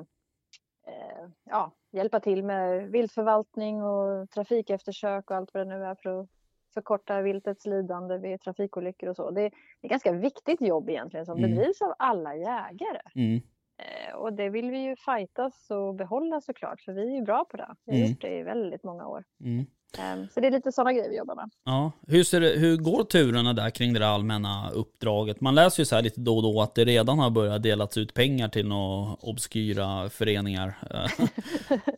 [0.86, 6.20] eh, ja, hjälpa till med viltförvaltning och trafikeftersök och allt vad det nu är för
[6.20, 6.28] att
[6.74, 9.30] förkorta viltets lidande vid trafikolyckor och så.
[9.30, 11.50] Det är, är ganska viktigt jobb egentligen som mm.
[11.50, 13.00] bedrivs av alla jägare.
[13.14, 13.40] Mm.
[13.80, 17.44] Eh, och det vill vi ju fightas och behålla såklart, för vi är ju bra
[17.50, 17.74] på det.
[17.84, 18.10] Vi har mm.
[18.10, 19.24] gjort det i väldigt många år.
[19.44, 19.66] Mm.
[19.98, 21.50] Eh, så det är lite sådana grejer vi jobbar med.
[21.64, 21.92] Ja.
[22.06, 25.40] Hur, ser det, hur går turerna där kring det allmänna uppdraget?
[25.40, 27.96] Man läser ju så här lite då och då att det redan har börjat delas
[27.96, 30.78] ut pengar till några obskyra föreningar.
[30.90, 31.26] Eh,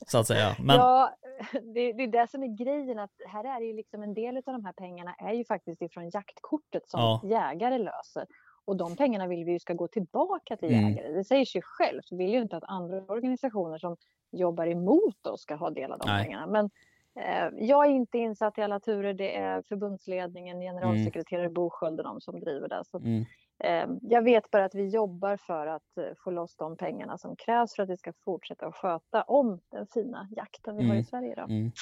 [0.06, 0.56] så att säga.
[0.62, 0.76] Men...
[0.76, 1.16] Ja,
[1.52, 4.42] det, det, är det som är grejen, att här är ju liksom en del av
[4.42, 7.20] de här pengarna är ju faktiskt ifrån jaktkortet som ja.
[7.24, 8.26] jägare löser.
[8.64, 10.88] Och de pengarna vill vi ju ska gå tillbaka till mm.
[10.88, 11.12] jägare.
[11.12, 12.06] Det säger sig självt.
[12.10, 13.96] Vi vill ju inte att andra organisationer som
[14.30, 16.24] jobbar emot oss ska ha del av de Nej.
[16.24, 16.46] pengarna.
[16.46, 16.70] Men
[17.14, 19.14] eh, jag är inte insatt i alla turer.
[19.14, 21.54] Det är förbundsledningen, generalsekreterare mm.
[21.54, 22.82] Bo Sköld de som driver det.
[22.90, 23.24] Så, mm.
[23.64, 27.36] eh, jag vet bara att vi jobbar för att eh, få loss de pengarna som
[27.36, 30.96] krävs för att vi ska fortsätta att sköta om den fina jakten vi har i
[30.96, 31.04] mm.
[31.04, 31.50] Sverige idag.
[31.50, 31.72] Mm.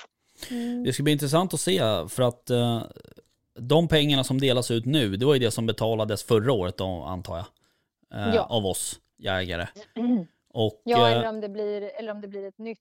[0.51, 0.85] Mm.
[0.85, 2.83] Det ska bli intressant att se för att uh,
[3.59, 6.85] de pengarna som delas ut nu, det var ju det som betalades förra året då,
[6.85, 7.47] antar jag.
[8.21, 8.43] Eh, ja.
[8.43, 9.69] Av oss jägare.
[10.53, 12.79] Och, ja, eller om, det blir, eller om det blir ett nytt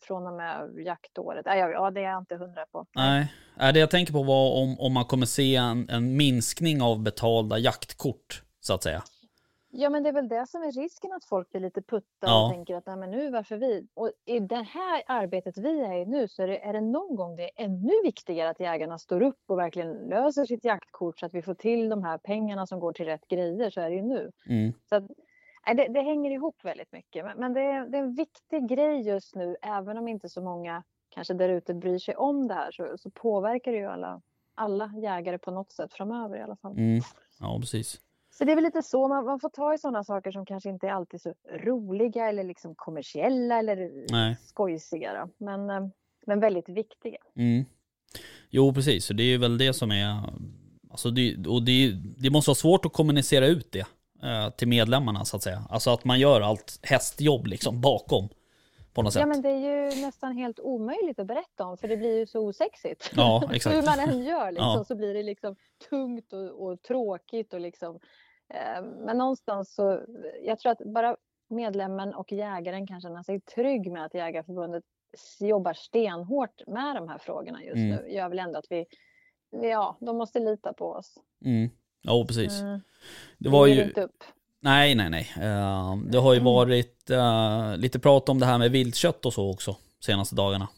[0.00, 1.42] från och med jaktåret.
[1.46, 2.86] Ja, ja det är jag inte hundra på.
[2.94, 7.02] Nej, det jag tänker på var om, om man kommer se en, en minskning av
[7.02, 9.02] betalda jaktkort, så att säga.
[9.72, 12.44] Ja, men det är väl det som är risken att folk blir lite putta ja.
[12.44, 13.88] och tänker att Nej, men nu varför vi?
[13.94, 17.16] Och i det här arbetet vi är i nu så är det, är det någon
[17.16, 21.26] gång det är ännu viktigare att jägarna står upp och verkligen löser sitt jaktkort så
[21.26, 23.96] att vi får till de här pengarna som går till rätt grejer så är det
[23.96, 24.32] ju nu.
[24.46, 24.72] Mm.
[24.88, 25.04] Så att,
[25.76, 29.00] det, det, hänger ihop väldigt mycket, men, men det, är, det, är, en viktig grej
[29.00, 32.72] just nu, även om inte så många kanske där ute bryr sig om det här
[32.72, 34.22] så, så påverkar det ju alla,
[34.54, 36.72] alla jägare på något sätt framöver i alla fall.
[36.72, 37.00] Mm.
[37.40, 38.00] Ja, precis.
[38.40, 40.68] Så det är väl lite så man, man får ta i sådana saker som kanske
[40.68, 44.36] inte är alltid så roliga eller liksom kommersiella eller Nej.
[44.42, 45.28] skojsiga.
[45.38, 45.86] Men, eh,
[46.26, 47.18] men väldigt viktiga.
[47.36, 47.64] Mm.
[48.50, 49.04] Jo, precis.
[49.04, 50.16] Så det är väl det som är...
[50.90, 53.86] Alltså det, och det, det måste vara svårt att kommunicera ut det
[54.22, 55.62] eh, till medlemmarna så att säga.
[55.70, 58.28] Alltså att man gör allt hästjobb liksom bakom
[58.94, 59.20] på något sätt.
[59.20, 62.26] Ja men det är ju nästan helt omöjligt att berätta om för det blir ju
[62.26, 63.12] så osexigt.
[63.16, 63.76] Ja exakt.
[63.76, 64.84] Hur man än gör liksom, ja.
[64.84, 65.56] så blir det liksom
[65.90, 68.00] tungt och, och tråkigt och liksom
[69.04, 70.00] men någonstans så,
[70.42, 71.16] jag tror att bara
[71.50, 74.84] medlemmen och jägaren kan känna sig trygg med att Jägarförbundet
[75.40, 77.88] jobbar stenhårt med de här frågorna just mm.
[77.88, 78.86] nu gör väl ändå att vi,
[79.50, 81.14] ja, de måste lita på oss.
[81.44, 81.70] Mm.
[82.02, 82.60] Ja, precis.
[82.60, 82.80] Mm.
[83.38, 83.84] Det var ju...
[83.84, 84.24] Inte upp.
[84.60, 85.32] Nej, nej, nej.
[85.36, 86.52] Uh, det har ju mm.
[86.52, 90.68] varit uh, lite prat om det här med viltkött och så också senaste dagarna.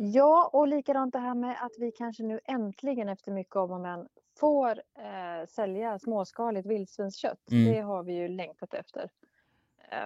[0.00, 3.80] Ja, och likadant det här med att vi kanske nu äntligen efter mycket om och
[3.80, 4.08] men
[4.40, 7.50] får eh, sälja småskaligt vildsvinskött.
[7.50, 7.72] Mm.
[7.72, 9.10] Det har vi ju längtat efter.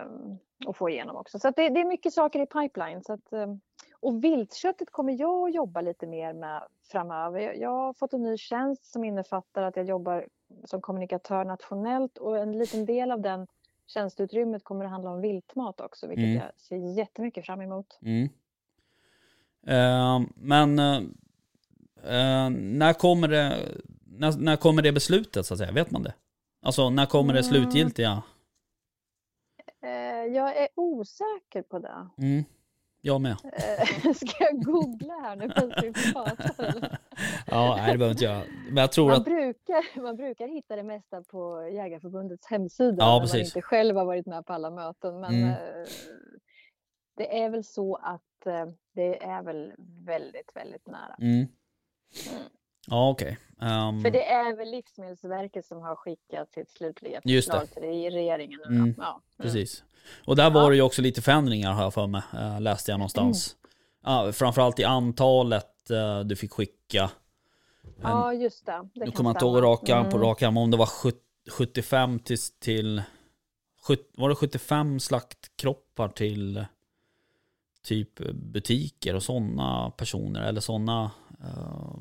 [0.05, 1.39] Um, och få igenom också.
[1.39, 3.03] Så det, det, är mycket saker i pipeline.
[3.03, 3.61] Så att, um,
[4.01, 7.41] och viltköttet kommer jag att jobba lite mer med framöver.
[7.41, 10.27] Jag, jag har fått en ny tjänst som innefattar att jag jobbar
[10.65, 13.47] som kommunikatör nationellt och en liten del av den
[13.87, 16.37] tjänsteutrymmet kommer att handla om viltmat också, vilket mm.
[16.37, 17.99] jag ser jättemycket fram emot.
[18.03, 18.29] Mm.
[19.69, 23.59] Uh, men uh, när kommer det
[24.05, 25.73] när, när kommer det beslutet så att säga?
[25.73, 26.15] Vet man det?
[26.63, 27.53] Alltså när kommer det mm.
[27.53, 28.23] slutgiltiga?
[29.83, 32.09] Eh, jag är osäker på det.
[32.19, 32.45] Mm.
[33.01, 33.33] Jag med.
[33.33, 36.99] Eh, ska jag googla här nu medan vi pratar?
[37.47, 38.43] ja, nej det behöver inte jag.
[38.67, 39.25] Men jag tror man, att...
[39.25, 44.05] brukar, man brukar hitta det mesta på Jägarförbundets hemsida ja, när man inte själv har
[44.05, 45.21] varit med på alla möten.
[45.21, 45.55] Men mm.
[47.19, 48.23] Eh, det är väl så att
[48.95, 49.73] det är väl
[50.05, 51.15] väldigt, väldigt nära.
[51.19, 51.35] Mm.
[51.35, 51.49] Mm.
[52.87, 53.39] Ja, okej.
[53.57, 53.89] Okay.
[53.89, 54.03] Um...
[54.03, 58.61] För det är väl Livsmedelsverket som har skickat sitt slutliga förslag till regeringen.
[58.67, 58.95] Mm.
[58.99, 59.11] Ja.
[59.11, 59.23] Mm.
[59.39, 59.85] Precis.
[60.27, 60.69] Och där var ja.
[60.69, 63.57] det ju också lite förändringar har jag för mig, uh, läste jag någonstans.
[63.57, 64.27] Mm.
[64.27, 67.11] Ja, framförallt i antalet uh, du fick skicka.
[68.03, 68.89] Ja, just det.
[68.95, 70.11] det nu kommer jag inte ihåg raka, mm.
[70.11, 70.89] på raka om det var
[71.51, 73.03] 75 till, till
[74.17, 76.65] var det 75 slaktkroppar till
[77.83, 81.97] typ butiker och sådana personer eller sådana uh,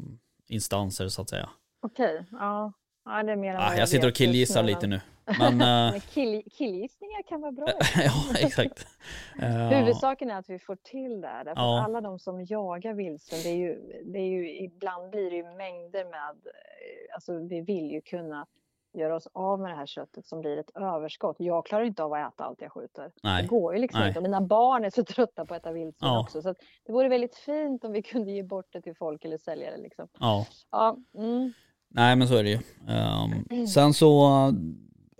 [0.47, 1.49] instanser så att säga.
[1.81, 2.73] Okej, ja.
[3.05, 3.23] ja.
[3.23, 5.01] det är mer ah, jag sitter och killgissar lite nu.
[5.39, 5.99] Men, uh...
[5.99, 7.67] kill, killgissningar kan vara bra.
[7.95, 8.87] ja, exakt.
[9.41, 9.69] Uh...
[9.69, 11.41] Huvudsaken är att vi får till det.
[11.45, 11.83] Därför ja.
[11.83, 15.43] alla de som jagar vildsvin, det är ju, det är ju, ibland blir det ju
[15.43, 18.47] mängder med, eh, alltså vi vill ju kunna
[18.93, 21.35] göra oss av med det här köttet som blir ett överskott.
[21.39, 23.11] Jag klarar inte av att äta allt jag skjuter.
[23.23, 23.41] Nej.
[23.41, 24.07] Det går ju liksom Nej.
[24.07, 24.19] inte.
[24.19, 26.19] Och mina barn är så trötta på att äta vildsvin Ja.
[26.19, 26.41] också.
[26.41, 29.71] Så det vore väldigt fint om vi kunde ge bort det till folk eller sälja
[29.71, 29.77] det.
[29.77, 30.07] Liksom.
[30.19, 30.45] Ja.
[30.71, 31.53] Ja, mm.
[31.93, 32.59] Nej men så är det ju.
[32.87, 34.25] Ehm, sen så,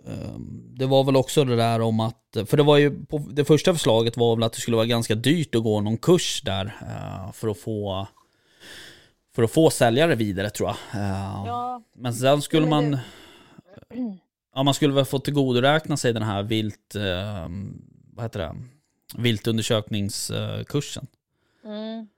[0.06, 3.44] ehm, det var väl också det där om att, för det var ju, på, det
[3.44, 6.64] första förslaget var väl att det skulle vara ganska dyrt att gå någon kurs där
[6.80, 8.06] eh, för att få
[9.34, 11.02] för att få säljare vidare tror jag.
[11.02, 12.98] Ehm, ja, Men sen skulle men man,
[14.54, 18.56] ja man skulle väl få tillgodoräkna sig den här vilt, ehm, vad heter det,
[19.18, 21.06] viltundersökningskursen.
[21.64, 22.08] Mm.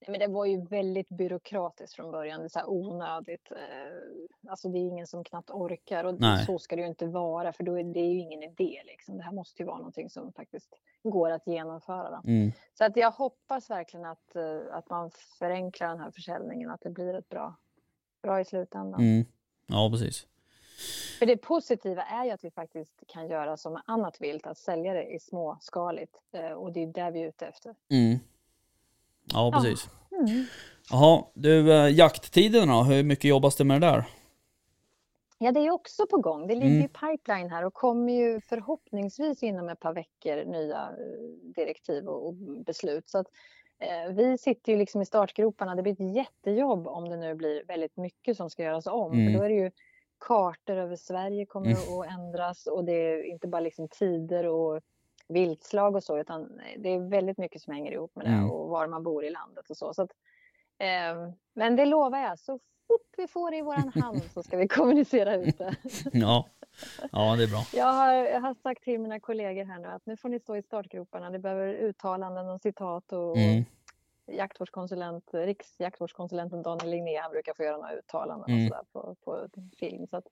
[0.00, 2.40] Nej, men det var ju väldigt byråkratiskt från början.
[2.40, 3.50] Det är så här onödigt.
[3.50, 6.46] eh, Alltså det är ingen som knappt orkar och Nej.
[6.46, 8.82] så ska det ju inte vara för då är det ju ingen idé.
[8.86, 9.16] Liksom.
[9.16, 12.22] Det här måste ju vara någonting som faktiskt går att genomföra.
[12.24, 12.52] Mm.
[12.78, 16.90] Så att jag hoppas verkligen att, eh, att man förenklar den här försäljningen, att det
[16.90, 17.56] blir ett bra,
[18.22, 19.00] bra i slutändan.
[19.00, 19.24] Mm.
[19.66, 20.26] Ja precis.
[21.18, 24.92] För det positiva är ju att vi faktiskt kan göra som annat vilt, att sälja
[24.94, 26.14] det i småskaligt.
[26.32, 27.74] Eh, Och det är det vi är ute efter.
[27.90, 28.18] Mm.
[29.32, 29.88] Ja precis.
[30.12, 30.44] Mm.
[30.90, 32.82] Jaha, du eh, jakttiderna då?
[32.82, 34.04] Hur mycket jobbas det med det där?
[35.38, 36.46] Ja, det är också på gång.
[36.46, 36.84] Det ligger Mm.
[36.84, 42.26] i pipeline här och kommer ju förhoppningsvis inom ett par veckor nya eh, direktiv och
[42.26, 42.34] och
[42.66, 43.08] beslut.
[43.08, 43.26] Så att,
[43.78, 45.74] eh, vi sitter ju liksom i startgroparna.
[45.74, 49.12] Det blir ett jättejobb om det nu blir väldigt mycket som ska göras om.
[49.12, 49.32] Mm.
[49.32, 49.70] För då är det ju
[50.20, 51.78] kartor över Sverige kommer Mm.
[52.00, 54.80] att ändras och det är inte bara liksom tider och
[55.28, 58.50] viltslag och så utan det är väldigt mycket som hänger ihop med det Mm.
[58.50, 59.94] och var man bor i landet och så.
[59.94, 60.10] så att,
[60.78, 64.56] eh, men det lovar jag, så fort vi får det i våran hand så ska
[64.56, 65.76] vi kommunicera ut det.
[66.12, 66.46] Ja,
[67.12, 67.62] ja det är bra.
[67.74, 70.56] Jag har, jag har sagt till mina kollegor här nu att nu får ni stå
[70.56, 71.30] i startgroparna.
[71.30, 73.64] Det behöver uttalanden och citat och Mm.
[74.28, 78.64] Jaktvårdskonsulent, riksjaktvårdskonsulenten Daniel Ligné, han brukar få göra några uttalanden Mm.
[78.66, 80.06] och sådär på, på film.
[80.06, 80.26] Så att,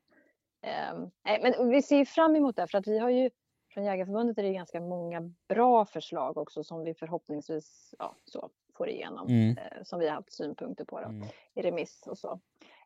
[1.25, 3.31] nej, men vi ser fram emot det för att vi har ju
[3.71, 8.89] från Jägarförbundet är det ganska många bra förslag också som vi förhoppningsvis ja, så, får
[8.89, 9.57] igenom Mm.
[9.59, 11.29] eh, som vi har haft synpunkter på då, Mm.
[11.55, 12.41] i remiss och så.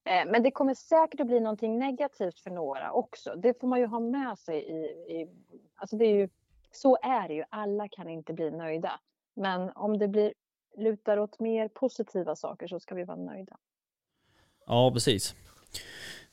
[0.05, 3.35] Eh, men det kommer säkert att bli någonting negativt för några också.
[3.37, 4.85] Det får man ju ha med sig i,
[5.20, 5.29] i
[5.75, 6.29] alltså det är ju,
[6.70, 9.01] så är det ju, alla kan inte bli nöjda.
[9.35, 10.35] Men om det blir,
[10.78, 13.56] lutar åt mer positiva saker så ska vi vara nöjda.
[14.66, 15.35] Ja, precis.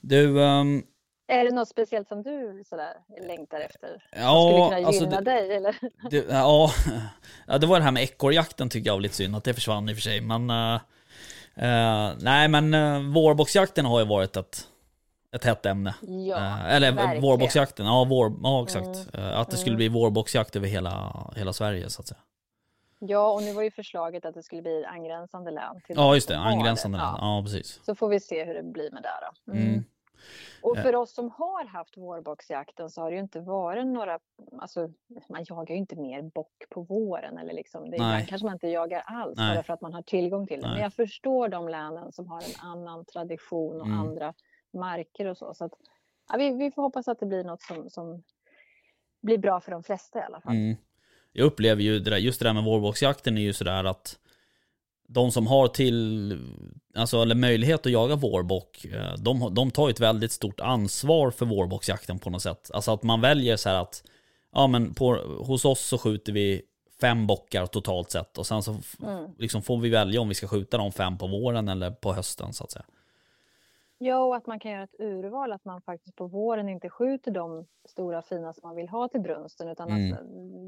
[0.01, 0.83] Du, ehm,
[1.27, 2.93] Är det något speciellt som du sådär
[3.27, 4.03] längtar efter?
[4.09, 5.75] Skulle ja, kunna alltså gynna det, dig eller?
[6.09, 6.71] det, ja,
[7.47, 9.89] ja, det var det här med ekorrjakten tycker jag var lite synd att det försvann
[9.89, 10.21] i och för sig.
[10.21, 10.75] Men, eh,
[11.55, 14.67] eh, nej men uh, vårboxjakten har ju varit ett,
[15.35, 15.95] ett hett ämne.
[16.01, 17.21] Ja, Eh, eller verkligen.
[17.21, 19.13] vårboxjakten, ja, vår, ja exakt.
[19.13, 19.33] Mm.
[19.37, 19.77] Att det skulle Mm.
[19.77, 22.19] bli vårboxjakt över hela, hela Sverige så att säga.
[22.99, 25.81] Ja, och nu var ju förslaget att det skulle bli angränsande län.
[25.85, 26.97] Till Ja just det, angränsande.
[26.97, 27.17] Ja.
[27.21, 27.41] Ja.
[27.43, 27.79] precis.
[27.85, 29.51] Så får vi se hur det blir med det.
[29.51, 29.67] Mm.
[29.67, 29.83] Mm.
[30.61, 30.83] Och Eh.
[30.83, 34.19] för oss som har haft vårboxjakten så har det ju inte varit några,
[34.59, 34.89] alltså
[35.29, 38.67] man jagar ju inte mer bock på våren eller liksom, det ibland kanske man inte
[38.67, 39.55] jagar alls Nej.
[39.55, 40.67] bara för att man har tillgång till det.
[40.67, 40.73] Nej.
[40.75, 43.99] Men jag förstår de länen som har en annan tradition och Mm.
[43.99, 44.33] andra
[44.73, 45.53] marker och så.
[45.53, 45.71] så att,
[46.31, 48.23] ja, vi, vi får hoppas att det blir något som, som
[49.21, 50.55] blir bra för de flesta i alla fall.
[50.55, 50.75] Mm.
[51.37, 54.17] Jag upplever ju det där, just det där med vårboxjakten är ju sådär att
[55.07, 56.37] de som har till,
[56.95, 61.31] alltså eller möjlighet att jaga vårbock, eh, de, de tar ju ett väldigt stort ansvar
[61.31, 62.71] för vårboxjakten på något sätt.
[62.73, 64.03] Alltså att man väljer så här att,
[64.53, 66.61] ja men på, hos oss så skjuter vi
[67.01, 69.31] fem bockar totalt sett och sen så Mm.
[69.37, 72.53] liksom får vi välja om vi ska skjuta de fem på våren eller på hösten
[72.53, 72.85] så att säga.
[73.99, 77.31] Ja, och att man kan göra ett urval, att man faktiskt på våren inte skjuter
[77.31, 80.13] de stora fina som man vill ha till brunsten, utan Mm.
[80.13, 80.19] att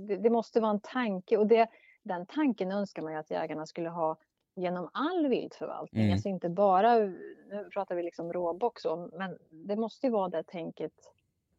[0.07, 1.37] det, det måste vara en tanke.
[1.37, 1.67] Och det,
[2.03, 4.17] den tanken önskar man ju att jägarna skulle ha
[4.55, 6.03] genom all viltförvaltning.
[6.03, 6.13] Mm.
[6.13, 10.43] Alltså inte bara, nu pratar vi liksom råbock så, men det måste ju vara det
[10.43, 10.93] tänket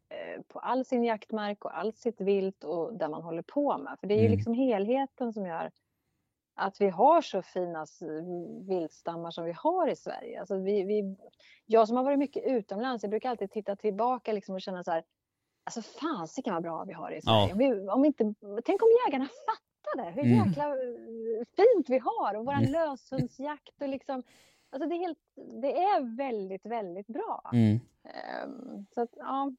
[0.09, 3.97] eh, på all sin jaktmark och allt sitt vilt och där man håller på med.
[3.99, 4.31] För det är ju Mm.
[4.37, 5.71] liksom helheten som gör
[6.55, 8.01] att vi har så fina s-
[8.67, 10.39] viltstammar som vi har i Sverige.
[10.39, 11.15] Alltså vi, vi,
[11.65, 14.91] jag som har varit mycket utomlands, jag brukar alltid titta tillbaka liksom och känna så
[14.91, 15.03] här,
[15.63, 17.47] alltså fasiken vad bra vi har i Sverige.
[17.47, 17.51] Ja.
[17.53, 18.33] Om vi, om inte,
[18.65, 20.47] tänk om jägarna fattade hur Mm.
[20.47, 22.71] jäkla eh, fint vi har och våran Mm.
[22.71, 24.23] löshundsjakt och liksom,
[24.69, 25.19] alltså det är, helt,
[25.61, 27.49] det är väldigt, väldigt bra.
[27.53, 27.79] Mm.
[28.03, 29.51] Ehm, så att ja,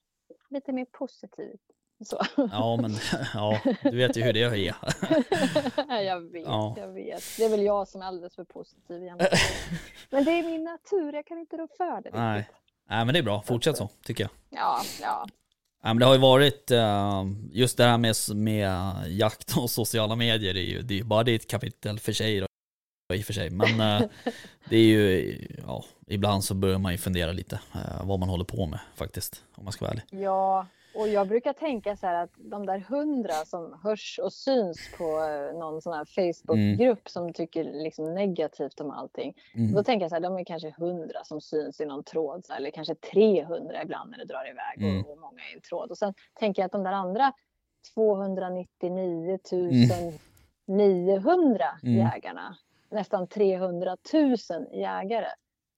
[0.48, 1.60] lite mer positivt.
[2.04, 2.22] Så.
[2.36, 2.96] Ja men,
[3.34, 4.74] ja, du vet ju hur det är.
[6.02, 6.74] jag vet, Ja.
[6.78, 7.22] jag vet.
[7.36, 9.38] Det är väl jag som är alldeles för positiv egentligen.
[10.10, 11.96] Men det är min natur, jag kan inte rå för det.
[11.96, 12.14] riktigt.
[12.14, 12.48] Nej.
[12.88, 14.30] Nej men det är bra, fortsätt så tycker jag.
[14.60, 15.26] Ja, ja.
[15.84, 20.16] Ja, men det har ju varit, eh, just det här med, med jakt och sociala
[20.16, 22.40] medier, är ju, det är ju bara det ett kapitel för sig.
[22.40, 22.46] Då.
[23.14, 23.50] i och för sig.
[23.50, 24.08] Men eh,
[24.68, 28.44] det är ju, ja, ibland så börjar man ju fundera lite eh, vad man håller
[28.44, 30.22] på med faktiskt, om man ska vara ärlig.
[30.24, 34.78] Ja, och jag brukar tänka så här att de där hundra som hörs och syns
[34.98, 39.34] på eh, någon sån här Facebookgrupp som tycker liksom negativt om allting.
[39.54, 39.72] Mm.
[39.72, 42.56] Då tänker jag så här, de är kanske hundra som syns i någon tråd, här,
[42.56, 45.04] eller kanske 300 ibland när det drar iväg Mm.
[45.04, 45.90] och, och många i en tråd.
[45.90, 47.32] Och sen tänker jag att de där andra
[47.94, 49.38] 299
[50.66, 51.96] 900 Mm.
[51.98, 52.56] jägarna,
[52.90, 54.36] nästan 300 000
[54.72, 55.26] jägare,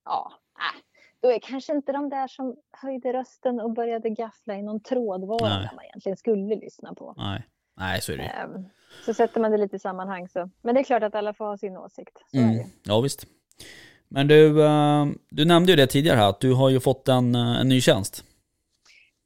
[0.05, 0.81] ja, äh,
[1.25, 5.49] då är kanske inte de där som höjde rösten och började gaffla i någon trådvara
[5.59, 5.69] Nej.
[5.77, 7.15] man egentligen skulle lyssna på.
[7.17, 7.43] Nej.
[7.77, 8.23] Nej, så är det.
[8.25, 8.65] Ehm,
[9.05, 10.51] Så sätter man det lite i sammanhang så.
[10.63, 12.19] Men det är klart att alla får ha sin åsikt.
[12.31, 12.39] Så.
[12.39, 12.65] Mm.
[12.85, 13.27] Ja, visst.
[14.09, 17.35] Men du, eh, du nämnde ju det tidigare här, att du har ju fått en,
[17.35, 18.25] eh, en ny tjänst.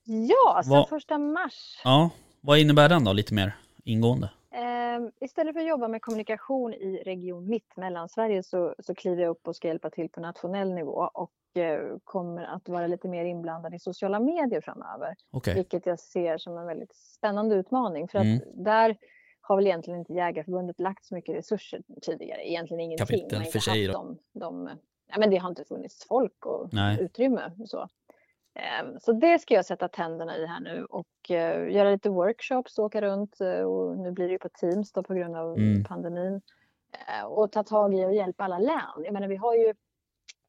[0.04, 1.80] Ja, sen Vad- första mars.
[1.84, 4.30] Ja, vad innebär den då, lite mer ingående?
[4.50, 9.30] Ehm, istället för att jobba med kommunikation i Region Mitt, Mellansverige, så, så kliver jag
[9.30, 13.24] upp och ska hjälpa till på nationell nivå och eh, kommer att vara lite mer
[13.24, 15.14] inblandad i sociala medier framöver.
[15.30, 15.54] Okej.
[15.54, 18.08] Vilket jag ser som en väldigt spännande utmaning.
[18.08, 18.64] För att Mm.
[18.64, 18.96] där
[19.40, 22.48] har väl egentligen inte Jägarförbundet lagt så mycket resurser tidigare.
[22.50, 23.06] Egentligen ingenting.
[23.06, 24.70] Kapitel för sig de, de,
[25.06, 27.02] ja, men det har inte funnits folk och Nej.
[27.02, 27.52] utrymme.
[27.66, 27.88] Så.
[28.58, 32.78] Ehm, Så det ska jag sätta tänderna i här nu och eh, göra lite workshops,
[32.78, 35.84] åka runt eh, och nu blir det ju på Teams då på grund av Mm.
[35.84, 36.40] pandemin.
[36.92, 39.04] Eh, Och ta tag i och hjälpa alla län.
[39.04, 39.74] Jag menar vi har ju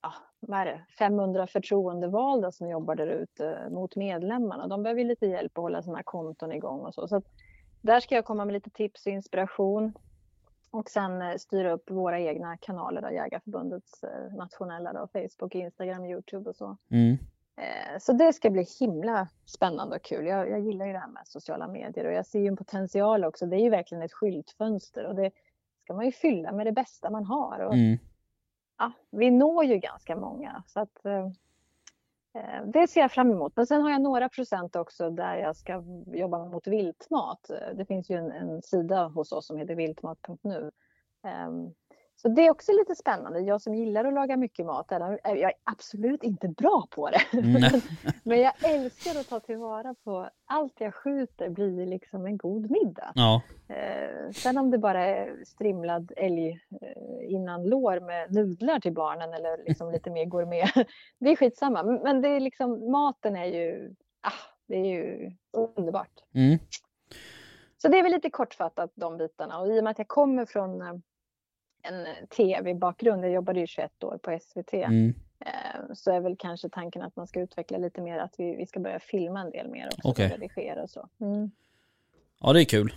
[0.02, 4.67] ja, vad är det, 500 förtroendevalda som jobbar där ute mot medlemmarna.
[4.67, 7.08] De behöver lite hjälp att hålla sina konton igång och så.
[7.08, 7.22] så
[7.82, 9.93] där ska jag komma med lite tips och inspiration.
[10.72, 14.04] Och sen styra upp våra egna kanaler, då, Jägarförbundets
[14.38, 16.78] nationella, då, Facebook, Instagram, Youtube och så.
[16.91, 17.17] Mm.
[17.60, 20.26] Eh, Så det ska bli himla spännande och kul.
[20.26, 23.26] Jag, jag gillar ju det här med sociala medier och jag ser ju en potential
[23.26, 23.45] också.
[23.45, 25.32] Det är ju verkligen ett skyltfönster och det
[25.84, 27.60] ska man ju fylla med det bästa man har.
[27.60, 27.98] Och, Mm.
[28.78, 31.26] ja, vi når ju ganska många så att eh,
[32.34, 33.54] eh, det ser jag fram emot.
[33.56, 37.50] Men sen har jag några procent också där jag ska jobba mot viltmat.
[37.50, 40.72] Eh, Det finns ju en, en sida hos oss som heter viltmat.nu.
[41.24, 41.74] Ehm,
[42.21, 43.39] så det är också lite spännande.
[43.39, 47.21] Jag som gillar att laga mycket mat, jag är absolut inte bra på det.
[47.41, 47.82] Men,
[48.23, 53.12] men jag älskar att ta tillvara på allt jag skjuter blir liksom en god middag.
[53.15, 56.49] Ja, Eh, sen om det bara är strimlad älg
[56.82, 60.69] eh, innan lår med nudlar till barnen eller liksom lite mer gourmet.
[61.19, 61.84] Det är skitsamma.
[61.84, 64.32] Men- Men det är liksom, maten är ju, ah,
[64.67, 66.23] det är ju underbart.
[66.34, 66.58] mm.
[67.82, 69.60] Så det är väl lite kortfattat de bitarna.
[69.60, 70.93] Och i och med att jag kommer från eh,
[71.82, 75.13] en tv-bakgrund, jag jobbade ju 21 år på SVT, Mm.
[75.46, 78.65] eh, så är väl kanske tanken att man ska utveckla lite mer, att vi, vi
[78.65, 80.26] ska börja filma en del mer också, Okej.
[80.26, 81.08] och redigera och så.
[81.22, 81.52] Mm.
[82.42, 82.94] ja det är kul.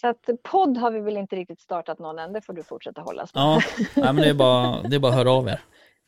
[0.00, 3.00] Så att podd har vi väl inte riktigt startat någon än, det får du fortsätta
[3.00, 3.42] hållas med.
[3.42, 5.60] Ja, Nej, men det är, bara, det är bara att höra av er.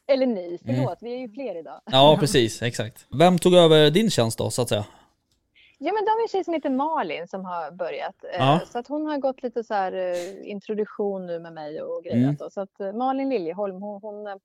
[0.06, 1.12] Eller ni, förlåt, Mm.
[1.12, 1.80] vi är ju fler idag.
[1.84, 3.06] Ja, precis, exakt.
[3.18, 4.84] Vem tog över din tjänst då, så att säga?
[5.84, 8.24] Ja men de är en tjej som heter Malin som har börjat.
[8.24, 8.60] Eh, Ja.
[8.66, 12.24] Så att hon har gått lite så här eh, introduktion nu med mig och grejer.
[12.28, 12.50] Mm.
[12.50, 14.40] Så, att eh, Malin Liljeholm hon, hon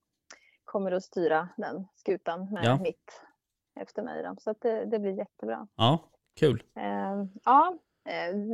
[0.65, 2.79] kommer att styra den skutan med Ja.
[2.81, 3.21] mitt
[3.79, 4.23] efter mig.
[4.23, 4.35] Då.
[4.39, 5.67] Så att det, det blir jättebra.
[5.75, 5.99] Ja,
[6.39, 6.63] kul.
[6.75, 7.73] Eh, ja,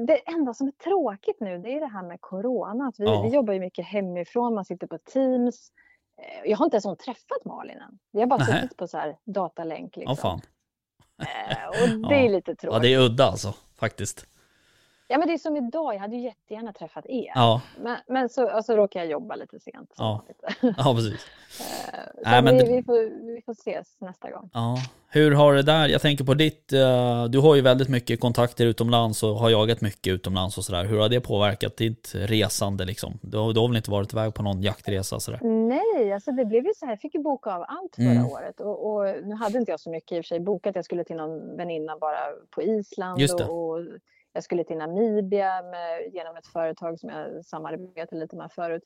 [0.08, 2.88] det enda som är tråkigt nu det är det här med corona.
[2.88, 3.22] Att vi, Ja.
[3.22, 5.72] vi jobbar ju mycket hemifrån, man sitter på Teams.
[6.46, 8.00] Jag har inte ens träffat Malin än.
[8.12, 8.62] Vi har bara Nähä.
[8.62, 9.96] suttit på så här datalänk.
[9.98, 10.16] Liksom.
[10.24, 10.40] Ja,
[11.18, 12.32] och det är Ja.
[12.32, 12.70] lite tråkigt.
[12.74, 14.26] Ja, det är udda alltså, faktiskt.
[15.08, 17.32] Ja men det är som idag, jag hade ju jättegärna träffat er.
[17.36, 19.94] Ja, Men, men så alltså, råkar jag jobba lite sent.
[19.98, 20.24] Ja.
[20.78, 21.28] ja precis.
[21.60, 24.50] Eh, så Nej, men vi, det- vi, får, vi får ses nästa gång.
[24.54, 24.78] Ja.
[25.10, 28.66] Hur har det där, jag tänker på ditt, eh, du har ju väldigt mycket kontakter
[28.66, 30.86] utomlands och har jagat mycket utomlands och sådär.
[30.86, 33.20] Hur har det påverkat ditt resande liksom?
[33.22, 35.40] Du har, du har väl inte varit iväg på någon jaktresa sådär?
[35.44, 38.26] Nej, alltså det blev ju så här, jag fick ju boka av allt förra Mm.
[38.26, 38.60] året.
[38.60, 40.76] Och, och nu hade inte jag så mycket i och för sig bokat.
[40.76, 42.18] Jag skulle till någon väninna bara
[42.50, 43.46] på Island Just det.
[43.46, 43.80] och, och
[44.34, 48.84] jag skulle till Namibia med, genom ett företag som jag samarbetade lite med förut.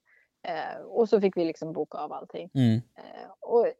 [0.48, 2.50] Eh, och så fick vi liksom boka av allting.
[2.54, 2.76] Mm.
[2.76, 3.74] Eh, och eh,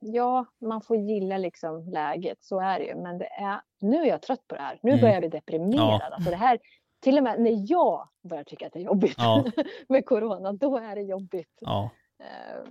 [0.00, 2.94] ja, man får gilla liksom läget, så är det ju.
[2.94, 4.78] Men det är, nu är jag trött på det här.
[4.82, 5.00] Nu Mm.
[5.00, 6.12] börjar jag bli deprimerad.
[6.12, 6.58] Alltså det här,
[7.00, 9.44] till och med när jag börjar tycka att det är jobbigt Ja.
[9.88, 11.58] med corona, då är det jobbigt.
[11.60, 11.90] Ja,
[12.22, 12.62] Eh,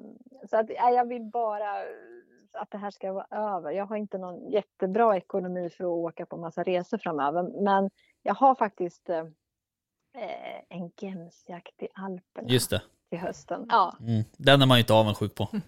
[0.49, 1.71] Så att, ja, jag vill bara
[2.53, 3.71] att det här ska vara över.
[3.71, 7.43] Jag har inte någon jättebra ekonomi för att åka på massa resor framöver.
[7.63, 7.89] Men
[8.29, 12.81] jag har faktiskt eh, eh, en gemsjakt i Alperna just det.
[13.09, 13.65] till hösten.
[13.69, 13.95] Ja.
[13.99, 14.23] Mm.
[14.37, 15.47] Den är man ju inte avundsjuk på.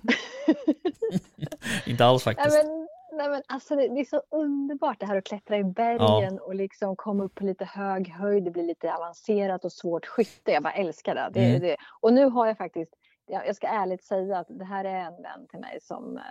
[1.86, 2.64] inte alls Nej, faktiskt.
[2.66, 2.88] men,
[3.18, 6.56] nej, men alltså det, det är så underbart det här att klättra i bergen och
[6.56, 8.44] liksom komma upp på lite hög höjd.
[8.44, 10.52] Det blir lite avancerat och svårt skytte.
[10.52, 11.30] Jag bara älskar det.
[11.34, 11.62] det, Mm.
[11.62, 11.76] det.
[12.02, 12.94] Och nu har jag faktiskt,
[13.26, 16.24] jag, jag ska ärligt säga att det här är en vän till mig som eh,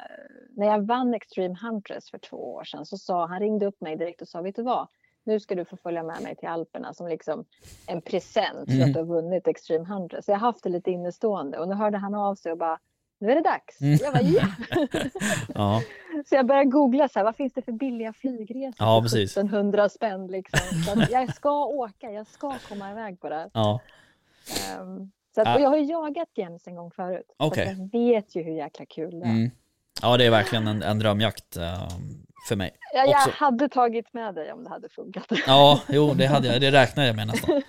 [0.57, 3.97] när jag vann Extreme Huntress för två år sedan så sa han ringde upp mig
[3.97, 4.89] direkt och sa vet du vad
[5.25, 7.45] nu ska du få följa med mig till Alperna som liksom
[7.87, 8.89] en present för Mm.
[8.89, 10.25] att du har vunnit Extreme Huntress.
[10.25, 12.79] Så jag har haft det lite innestående och nu hörde han av sig och bara
[13.21, 13.81] nu är det dags.
[13.81, 13.99] Mm.
[14.03, 14.47] Jag bara ja.
[15.55, 15.83] Ja,
[16.27, 19.37] Så jag började googla så här, vad finns det för billiga flygresor Ja, precis.
[19.37, 20.59] 1700 spänn liksom.
[20.83, 23.81] Så jag ska åka, jag ska komma iväg på det ja,
[24.71, 27.27] Ehm, så att, och jag har ju jagat gems en gång förut.
[27.37, 27.77] Så att Okej.
[27.79, 29.31] Jag vet ju hur jäkla kul det är.
[29.31, 29.51] mm.
[30.03, 31.89] Ja det är verkligen en, en drömjakt eh,
[32.49, 32.71] för mig.
[32.95, 33.31] Ja, jag Också.
[33.45, 35.27] hade tagit med dig om det hade funkat.
[35.47, 37.51] Ja, jo det hade jag, det räknar jag med nästan.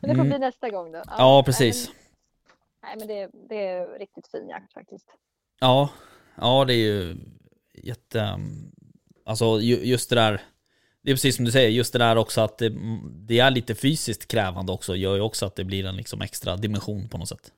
[0.00, 0.28] Men det får Mm.
[0.28, 1.02] bli nästa gång då.
[1.06, 1.90] Ja, precis.
[2.82, 5.06] Nej, men, det, det är riktigt fin jakt faktiskt.
[5.60, 5.88] Ja,
[6.36, 7.16] ja det är ju
[7.74, 8.18] jätte...
[8.20, 8.72] um,
[9.24, 10.40] Alltså ju- just det där,
[11.02, 12.72] det är precis som du säger, just det där också att det,
[13.28, 16.56] det är lite fysiskt krävande också, gör ju också att det blir en liksom extra
[16.56, 17.52] dimension på något sätt.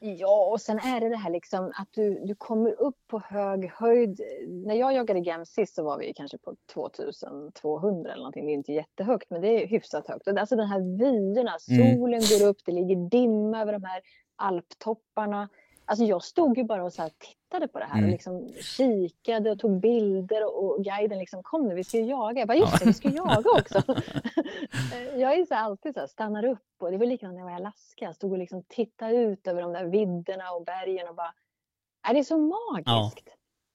[0.00, 3.70] Ja, och sen är det det här liksom att du, du kommer upp på hög
[3.74, 4.20] höjd.
[4.48, 8.46] När jag jagade gem sist så var vi kanske på 2200 eller någonting.
[8.46, 10.26] Det är inte jättehögt, men det är hyfsat högt.
[10.28, 11.96] Och Alltså den här vyerna, Mm.
[11.98, 14.00] solen går upp, det ligger dimma över de här
[14.36, 15.48] alptopparna.
[15.90, 18.04] Alltså jag stod ju bara och så tittade på det här Mm.
[18.04, 22.04] och liksom kikade och tog bilder och, och guiden liksom kom nu, vi ska ju
[22.04, 22.38] jaga.
[22.40, 22.78] Jag bara just Ja.
[22.78, 23.82] det, vi ska jaga också.
[25.16, 27.52] jag är så alltid så här, stannar upp och det var likadant när jag var
[27.52, 28.04] i Alaska.
[28.04, 31.34] Jag stod och liksom tittade ut över de där vidderna och bergen och bara,
[32.08, 33.28] är det är så magiskt.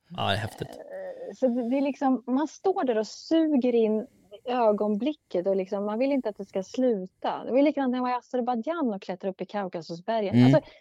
[0.10, 0.68] Ja, det är häftigt.
[0.70, 4.08] Eh, Så det är liksom, man står där och suger in
[4.46, 7.44] ögonblicket och liksom, man vill inte att det ska sluta.
[7.46, 10.36] Det var likadant när jag var i Azerbajdzjan och klättrade upp i Kaukasusbergen.
[10.36, 10.56] Mm.
[10.56, 10.72] Alltså,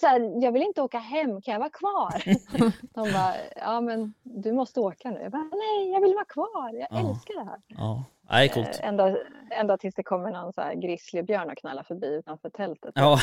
[0.00, 2.22] så här, jag vill inte åka hem, kan jag vara kvar?
[2.94, 5.20] De bara, ja men du måste åka nu.
[5.22, 7.10] Jag bara, nej jag vill vara kvar, jag Ja.
[7.10, 7.60] älskar det här.
[7.66, 8.80] Ja, är coolt.
[8.82, 9.16] Eh, Ända,
[9.50, 12.92] ända tills det kommer någon så här grizzlybjörn och knallar förbi utanför tältet.
[12.94, 13.18] Ja.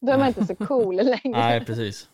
[0.00, 1.20] Då är man inte så cool längre.
[1.24, 2.08] Nej, precis.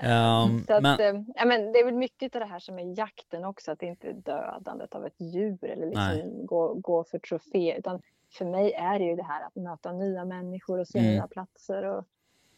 [0.00, 2.78] Ehm, Så att, men, eh, ja, men det är väl mycket av det här som
[2.78, 6.16] är jakten också, att det inte är dödandet av ett djur eller Nej.
[6.16, 7.76] liksom gå, gå för trofé.
[7.78, 8.02] Utan
[8.38, 11.10] för mig är det ju det här att möta nya människor och se Mm.
[11.10, 12.04] nya platser och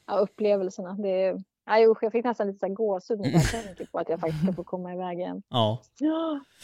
[0.09, 0.93] ja, upplevelserna.
[0.99, 4.09] Det är, ja, usch, jag fick nästan lite så gåshud när jag tänker på att
[4.09, 5.43] jag faktiskt ska få komma iväg igen.
[5.49, 5.81] ja.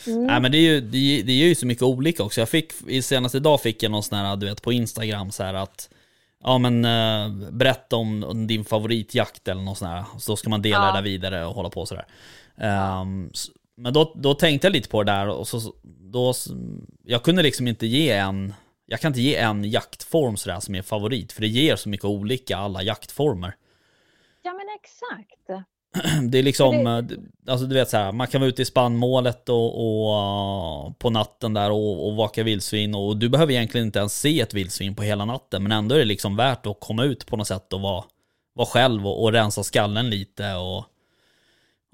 [0.07, 0.25] Mm.
[0.27, 2.41] Nej men det är ju, det det är ju så mycket olika också.
[2.41, 5.43] Jag fick, i senaste idag fick jag någon sån här, du vet på Instagram så
[5.43, 5.91] här att
[6.47, 10.05] Ja men eh, berätta om, din favoritjakt eller något sånt här.
[10.19, 10.87] Så ska man dela Ja.
[10.87, 12.07] det där vidare och hålla på sådär.
[13.35, 15.73] S- men då, då tänkte jag lite på det där och så,
[16.13, 16.33] då,
[17.05, 18.55] jag kunde liksom inte ge en,
[18.87, 21.33] jag kan inte ge en jaktform sådär som är favorit.
[21.33, 23.55] För det ger så mycket olika alla jaktformer.
[24.43, 25.45] ja men exakt.
[26.31, 28.65] Det är liksom, För eh, alltså du vet så här, man kan vara ute i
[28.65, 33.87] spannmålet och, och uh, på natten där och, och vaka vildsvin och du behöver egentligen
[33.87, 36.81] inte ens se ett vildsvin på hela natten men ändå är det liksom värt att
[36.81, 38.05] komma ut på något sätt och vara,
[38.55, 40.85] vara själv och, och rensa skallen lite och,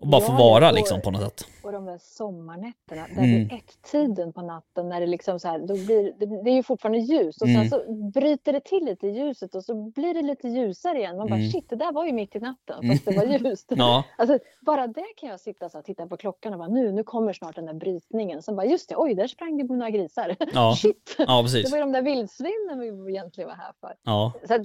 [0.00, 1.44] och bara få vara och- liksom på något sätt.
[1.62, 3.30] Och de där sommarnätterna, där Mm.
[3.30, 6.62] vid ett-tiden på natten när det liksom så här, då blir, det, det är ju
[6.62, 7.68] fortfarande ljus och Mm.
[7.68, 11.16] sen så bryter det till lite i ljuset och så blir det lite ljusare igen.
[11.16, 11.50] Man bara Mm.
[11.50, 13.66] shit, det där var ju mitt i natten fast det var ljust.
[13.76, 16.92] Ja, Alltså, bara det kan jag sitta så här, titta på klockan och bara nu,
[16.92, 18.42] nu kommer snart den där brytningen.
[18.42, 20.36] Sen bara just det, oj, där sprang det några grisar.
[20.54, 21.70] ja, Shit, ja det precis.
[21.70, 23.94] var ju de där vildsvinen vi egentligen var här för.
[24.02, 24.62] Ja, Så att,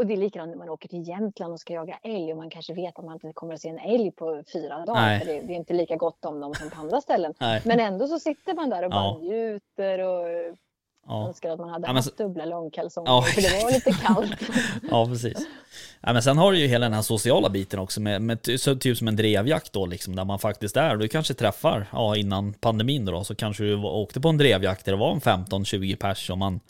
[0.00, 2.50] och det är likadant när man åker till Jämtland och ska jaga älg och man
[2.50, 5.18] kanske vet att man inte kommer att se en älg på fyra dagar.
[5.18, 7.34] För det, det är inte lika gott om dem som på andra ställen.
[7.40, 9.18] nej, Men ändå så sitter man där och bara Ja.
[9.22, 10.56] njuter och
[11.06, 13.22] ja, önskar att man hade Ja, haft så- dubbla långkalsonger Ja.
[13.22, 14.36] för det var lite kallt.
[14.90, 15.46] ja precis.
[16.00, 18.76] Ja, men sen har du ju hela den här sociala biten också med, med så,
[18.76, 22.52] typ som en drevjakt då liksom där man faktiskt är, du kanske träffar, ja innan
[22.52, 26.30] pandemin då, så kanske du åkte på en drevjakt där det var en 15-20 pers
[26.30, 26.60] och man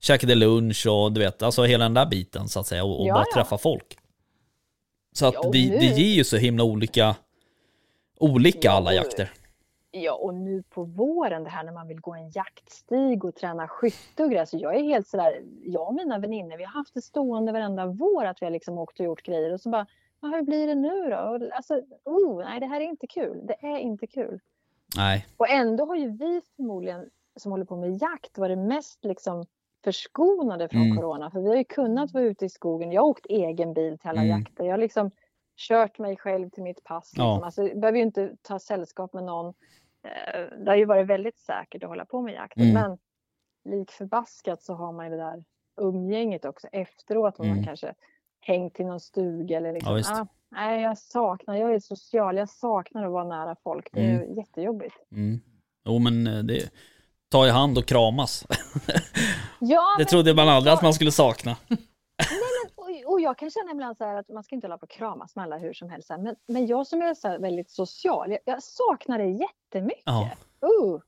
[0.00, 3.06] käkade lunch och du vet, alltså hela den där biten så att säga och, och
[3.06, 3.34] Ja, bara ja.
[3.34, 3.98] träffa folk.
[5.12, 7.16] Så att Ja, det, nu- det ger ju så himla olika,
[8.18, 9.32] olika alla jakter.
[9.92, 13.68] Ja, och nu på våren det här när man vill gå en jaktstig och träna
[13.68, 14.44] skytte och grejer.
[14.44, 17.86] Så jag är helt sådär, jag och mina vänner, vi har haft det stående varenda
[17.86, 19.86] vår att vi har liksom åkt och gjort grejer och så bara,
[20.22, 21.16] "Ja, hur blir det nu då?
[21.16, 23.40] Och Alltså, oh, nej det här är inte kul.
[23.46, 24.40] Det är inte kul.
[24.96, 29.46] Nej, Och ändå har ju vi förmodligen som håller på med jakt varit mest liksom
[29.84, 30.96] förskonade från Mm.
[30.96, 31.30] corona.
[31.30, 32.92] För vi har ju kunnat vara ute i skogen.
[32.92, 34.38] Jag har åkt egen bil till alla Mm.
[34.40, 34.64] jakter.
[34.64, 35.10] Jag har liksom
[35.56, 37.12] kört mig själv till mitt pass.
[37.12, 37.24] Liksom.
[37.24, 37.44] Ja.
[37.44, 39.46] Alltså, jag behöver ju inte ta sällskap med någon.
[40.02, 42.56] Eh, Det har ju varit väldigt säkert att hålla på med jakt.
[42.56, 42.72] Mm.
[42.74, 42.98] Men
[43.64, 45.44] lik förbaskat så har man ju det där
[45.80, 47.38] umgänget också efteråt.
[47.38, 47.54] Mm.
[47.56, 47.94] man kanske
[48.40, 49.96] hängt i någon stuga eller liksom.
[49.98, 53.88] Ja, ah, nej, jag saknar, jag är social, jag saknar att vara nära folk.
[53.92, 54.34] Det är Mm.
[54.34, 54.94] jättejobbigt.
[55.12, 55.40] mm.
[55.84, 56.70] Jo men eh, det,
[57.30, 58.46] ta i hand och kramas.
[59.62, 61.56] Ja, Det men, trodde man aldrig att man skulle sakna.
[62.76, 65.36] och och jag kan känna ibland så att man ska inte hålla på och kramas
[65.36, 66.10] med alla hur som helst.
[66.10, 70.02] Men, men jag som är så väldigt social, jag, jag saknar det jättemycket.
[70.06, 70.30] Ja.
[70.64, 71.00] Uh.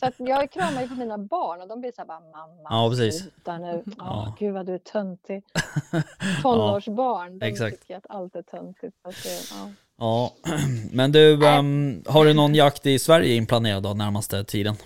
[0.00, 2.68] Så att jag kramar ju på mina barn och de blir så här bara mamma,
[2.70, 3.20] Ja, precis.
[3.20, 3.82] sluta nu.
[3.86, 3.92] Ja.
[3.98, 4.34] Ja.
[4.38, 5.44] Gud vad du är töntig.
[6.42, 7.80] Tonårsbarn, de exakt.
[7.80, 8.96] tycker att allt är töntigt.
[9.04, 9.10] Det,
[9.50, 9.70] ja.
[9.98, 10.32] Ja,
[10.92, 14.76] men du, ehm, har du någon jakt i Sverige inplanerad då närmaste tiden?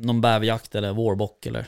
[0.00, 1.66] Någon bäverjakt eller vårbock eller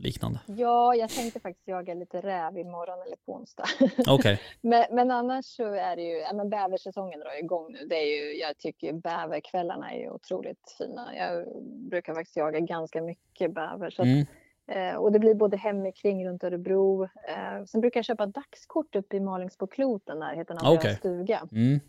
[0.00, 0.40] liknande?
[0.46, 3.64] ja, jag tänkte faktiskt jaga lite räv imorgon eller på onsdag.
[4.08, 7.86] Okej, Men, men annars så är det ju, ja men bäversäsongen drar igång nu.
[7.86, 11.16] Det är ju, jag tycker ju bäverkvällarna är ju otroligt fina.
[11.16, 13.90] Jag brukar faktiskt jaga ganska mycket bäver.
[13.90, 14.26] Så att, mm.
[14.66, 17.04] eh, och det blir både hemikring runt Örebro.
[17.04, 20.94] Eh, sen brukar jag köpa dagskort uppe i Malingsbokloten, närheten av okay.
[20.94, 21.48] stuga.
[21.52, 21.80] Mm.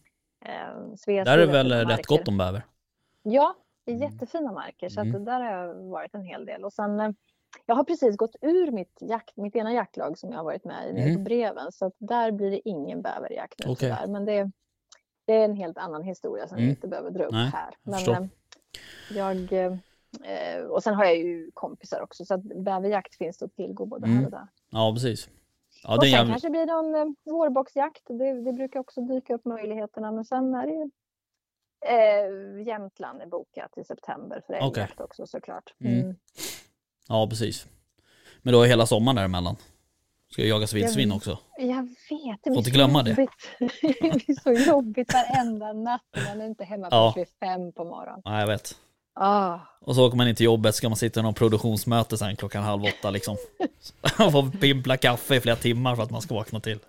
[0.46, 2.64] Eh, Där är har väl rätt gott om bäver?
[3.24, 3.56] Ja,
[3.86, 4.12] det är Mm.
[4.12, 5.16] jättefina marker så Mm.
[5.16, 6.64] att där har jag varit en hel del.
[6.66, 7.12] Och sen, eh,
[7.66, 10.90] jag har precis gått ur mitt, jakt, mitt ena jaktlag som jag har varit med
[10.90, 11.16] i nere Mhm.
[11.16, 14.08] på Breven så att där blir det ingen bäverjakt nu tyvärr.
[14.08, 14.52] Men det,
[15.26, 16.66] det är en helt annan historia som Mm.
[16.66, 17.74] vi inte behöver dra upp Nej, här.
[17.84, 19.54] jag Men eh, jag,
[20.24, 24.08] eh, och sen har jag ju kompisar också så att bäverjakt finns att tillgå både
[24.08, 24.26] här Mm.
[24.26, 24.48] och där.
[24.72, 25.30] Ja, precis.
[25.84, 26.32] Ja, och sen jävligt...
[26.34, 28.02] kanske blir någon eh, vårboxjakt.
[28.08, 30.12] Det, det brukar också dyka upp möjligheterna.
[30.12, 30.90] Men sen är det ju
[31.86, 35.74] eh, Jämtland är bokat i september för älgjakt också såklart.
[35.84, 36.00] Mm.
[36.00, 36.16] Mm.
[37.08, 37.66] Ja, precis.
[38.42, 39.56] Men då är hela sommaren däremellan.
[40.32, 41.38] Ska jagas vildsvin Jag- också.
[41.58, 43.14] Jag vet, det Får inte glömma det.
[43.60, 46.02] det blir så jobbigt varenda natt.
[46.28, 47.12] Man är inte hemma Ja.
[47.14, 48.22] förrän vid fem på morgonen.
[48.24, 48.76] Ja, jag vet.
[49.14, 49.60] Ah.
[49.82, 52.64] Och så åker man in till jobbet, ska man sitta i någon produktionsmöte sen klockan
[52.64, 53.38] halv åtta liksom.
[54.26, 56.80] Och få pimpla kaffe i flera timmar för att man ska vakna till.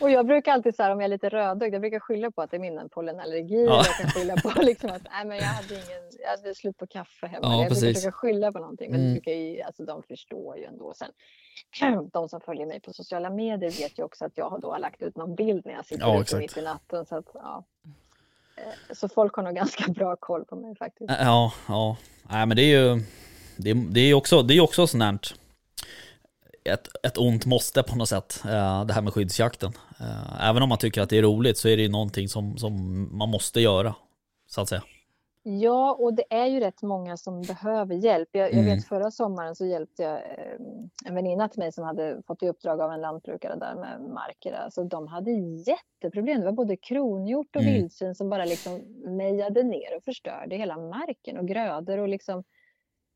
[0.00, 2.42] Och jag brukar alltid så här, om jag är lite rödögd, jag brukar skylla på
[2.42, 3.64] att det är min pollenallergi.
[3.64, 3.82] Ja.
[3.86, 6.86] Jag kan skylla på liksom att nej, men jag hade ingen, jag hade slut på
[6.86, 7.46] kaffe hemma.
[7.46, 7.82] Ja, jag precis.
[7.82, 8.90] brukar försöka skylla på någonting.
[8.90, 9.12] Men Mm.
[9.12, 10.94] brukar ju, alltså, de förstår ju ändå.
[10.94, 11.08] Sen,
[12.12, 15.02] de som följer mig på sociala medier vet ju också att jag har då lagt
[15.02, 17.06] ut någon bild när jag sitter Ja, ute mitt i natten.
[17.06, 17.64] Så, att, ja.
[18.56, 21.10] Eh, så folk har nog ganska bra koll på mig faktiskt.
[21.20, 21.96] Ja, ja.
[22.30, 23.02] Nej men det är ju,
[23.56, 25.18] det är, det är också, det är också sånt här,
[26.64, 29.72] ett, ett ont måste på något sätt, eh, det här med skyddsjakten.
[30.00, 32.56] Eh, Även om man tycker att det är roligt så är det ju någonting som,
[32.58, 32.72] som
[33.18, 33.94] man måste göra,
[34.46, 34.82] så att säga.
[35.42, 38.28] Ja, och det är ju rätt många som behöver hjälp.
[38.32, 38.64] Jag, jag Mm.
[38.76, 40.56] vet förra sommaren så hjälpte jag eh,
[41.06, 44.52] en väninna till mig som hade fått i uppdrag av en lantbrukare där med marker.
[44.52, 45.30] Alltså de hade
[45.66, 46.40] jätteproblem.
[46.40, 47.74] Det var både kronhjort och Mm.
[47.74, 48.80] vildsvin som bara liksom
[49.16, 52.38] mejade ner och förstörde hela marken och grödor och liksom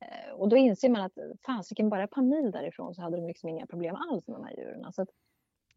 [0.01, 1.13] eh, och då inser man att
[1.47, 4.45] fasiken bara ett par mil därifrån så hade de liksom inga problem alls med de
[4.45, 4.93] här djuren.
[4.93, 5.09] Så att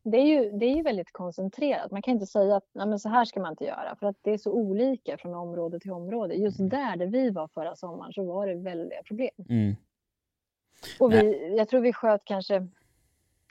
[0.06, 1.91] det, är ju, det är ju väldigt koncentrerat.
[1.91, 4.18] Man kan inte säga att Nej, men så här ska man inte göra för att
[4.22, 6.34] det är så olika från område till område.
[6.36, 9.32] Just där, där vi var förra sommaren så var det väldiga problem.
[9.49, 9.76] Mm.
[10.99, 12.68] Och vi, jag tror vi sköt kanske,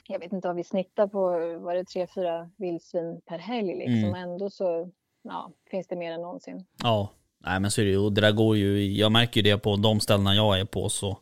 [0.07, 1.19] jag vet inte vad vi snittar på,
[1.59, 4.09] var det tre, fyra vildsvin per helg liksom.
[4.09, 4.15] Mm.
[4.15, 4.91] Ändå så
[5.21, 6.65] ja, finns det mer än någonsin.
[6.83, 9.51] Ja, nej men så är det ju, och det där går ju, jag märker ju
[9.51, 11.17] det på de ställena jag är på så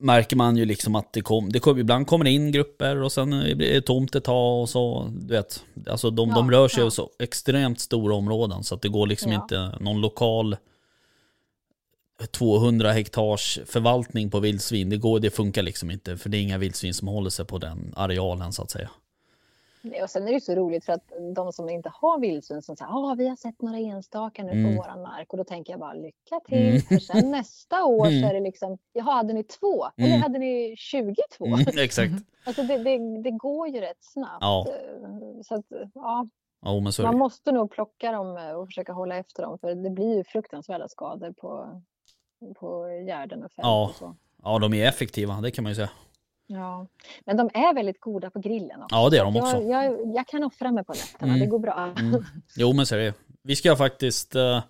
[0.00, 3.12] märker man ju liksom att det kom, det kom ibland kommer det in grupper och
[3.12, 6.68] sen blir det tomt ett tag och så, du vet, alltså de, de Ja, rör
[6.68, 6.82] sig ja.
[6.82, 9.42] över så extremt stora områden så att det går liksom Ja.
[9.42, 10.56] inte någon lokal
[12.30, 16.58] 200 hektars förvaltning på vildsvin, det, går, det funkar liksom inte för det är inga
[16.58, 18.90] vildsvin som håller sig på den arealen så att säga.
[20.02, 23.12] Och sen är det så roligt för att de som inte har vildsvin som säger
[23.12, 24.76] att vi har sett några enstaka nu Mm.
[24.76, 26.68] på våran mark och då tänker jag bara lycka till.
[26.68, 26.80] Mm.
[26.80, 28.22] För sen nästa år Mm.
[28.22, 29.86] så är det liksom, jaha hade ni två?
[29.96, 30.22] Eller Mm.
[30.22, 31.46] hade ni 22?
[31.46, 32.12] Mm, exakt.
[32.44, 34.36] Alltså det, det, det går ju rätt snabbt.
[34.40, 34.66] Ja.
[35.44, 35.64] Så att,
[35.94, 36.26] ja,
[36.96, 37.02] det.
[37.02, 40.24] man måste nog plocka dem eh, och försöka hålla efter dem för det blir ju
[40.24, 41.80] fruktansvärda skador på,
[42.54, 43.88] på gärden och fält Ja.
[43.88, 44.16] och så.
[44.42, 45.90] Ja de är effektiva, det kan man ju säga.
[46.52, 46.86] Ja.
[47.24, 48.96] Men de är väldigt goda på grillen också.
[48.96, 49.56] Ja, det är de också.
[49.62, 51.40] Jag, jag, jag kan offra mig på nätterna, Mm.
[51.40, 51.94] det går bra.
[51.98, 52.24] Mm.
[52.56, 54.62] Jo men så är det Vi ska faktiskt eh,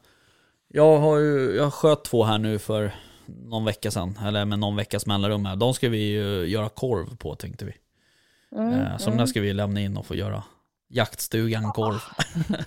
[0.69, 2.95] Jag har ju, jag sköt två här nu för
[3.27, 5.57] någon vecka sedan, eller med någon veckas mellanrum här.
[5.57, 7.73] De ska vi ju göra korv på tänkte vi.
[8.57, 10.43] Mm, Eh, Så de där ska vi lämna in och få göra
[10.89, 12.01] jaktstugan korv.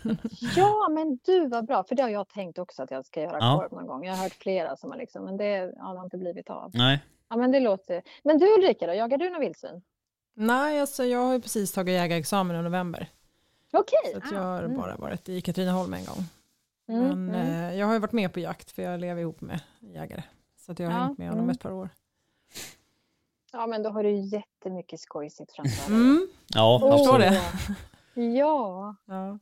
[0.55, 3.38] Ja, men du vad bra, för det har jag tänkt också att jag ska göra
[3.39, 3.57] Ja.
[3.57, 4.05] korv någon gång.
[4.05, 5.45] Jag har hört flera som har liksom, men det,
[5.78, 6.72] ja, det har inte blivit av.
[6.74, 6.99] Nej,
[7.34, 8.01] Ja, men det låter.
[8.23, 9.81] Men du Ulrika då, jagar du några vildsvin?
[10.34, 13.07] Nej, alltså jag har ju precis tagit jägarexamen i november.
[13.71, 14.11] Okej.
[14.11, 16.23] Så att ah, jag har mm, bara varit i Katrineholm en gång.
[16.88, 17.63] mm, Men mm.
[17.63, 20.23] eh, jag har ju varit med på jakt för jag lever ihop med jägare.
[20.65, 21.53] Så att jag har Ja, hängt med honom mm.
[21.53, 21.89] ett par år.
[23.51, 25.99] Ja, men då har du jättemycket skojsigt framför dig.
[26.01, 26.27] Mm.
[26.53, 27.41] ja förstår absolut.
[28.15, 28.21] det.
[28.21, 29.39] Ja, Ja.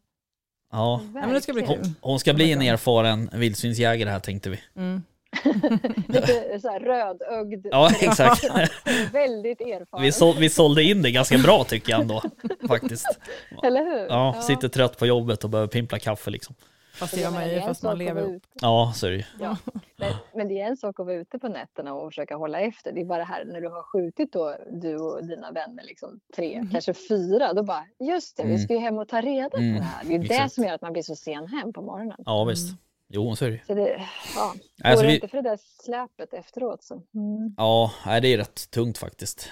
[0.72, 1.02] Ja.
[1.14, 1.90] Ja, men det ska bli kul.
[2.02, 4.60] Hon ska bli en erfaren vildsvinsjägare här tänkte vi.
[4.76, 5.04] Mm.
[6.08, 7.68] Lite så här rödögd.
[7.72, 8.44] Ja, exakt.
[9.14, 10.04] Väldigt erfaren.
[10.04, 12.22] Vi, så, vi sålde in det ganska bra tycker jag ändå,
[12.68, 13.20] faktiskt.
[13.64, 14.08] Eller hur?
[14.08, 16.56] Ja, sitter trött på jobbet och behöver pimpla kaffe liksom.
[16.94, 19.18] Fast det Jag gör man det ju fast man lever ute- Ja, så är det
[19.18, 19.24] ju.
[19.40, 19.58] Ja,
[19.98, 22.92] men, men det är en sak att vara ute på nätterna och försöka hålla efter.
[22.92, 26.64] Det är bara här när du har skjutit då du och dina vänner liksom tre,
[26.72, 27.54] kanske fyra.
[27.54, 28.62] Då bara just det, vi Mm.
[28.64, 30.04] ska ju hem och ta reda på Mm, det här.
[30.06, 30.54] Det är det exakt.
[30.54, 32.18] som gör att man blir så sen hem på morgonen.
[32.26, 32.76] Ja, visst.
[33.14, 33.62] Jo, så är det.
[33.68, 34.02] Så det,
[34.36, 34.54] ja,
[34.84, 36.94] Alltså, går det vi- inte för det där släpet efteråt så.
[37.14, 37.54] Mm.
[37.58, 39.52] Ja, det är rätt tungt faktiskt.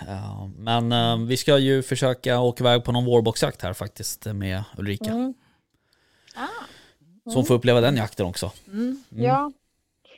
[0.58, 5.12] Men eh, vi ska ju försöka åka iväg på någon vårboxjakt här faktiskt med Ulrika.
[5.12, 5.34] Mm.
[6.36, 6.48] Ah,
[7.32, 8.52] Så hon får uppleva den jakten också.
[8.68, 9.04] Mm.
[9.12, 9.24] Mm.
[9.26, 9.52] Ja,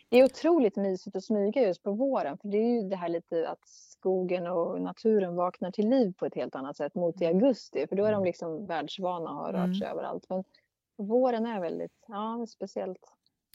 [0.10, 2.38] det är otroligt mysigt att smyga just på våren.
[2.38, 6.26] För det är ju det här lite att skogen och naturen vaknar till liv på
[6.26, 7.86] ett helt annat sätt mot i augusti.
[7.90, 10.26] För då är de liksom världsvana och har rört sig överallt.
[10.30, 10.44] Men
[10.98, 12.98] våren är väldigt ja, speciellt.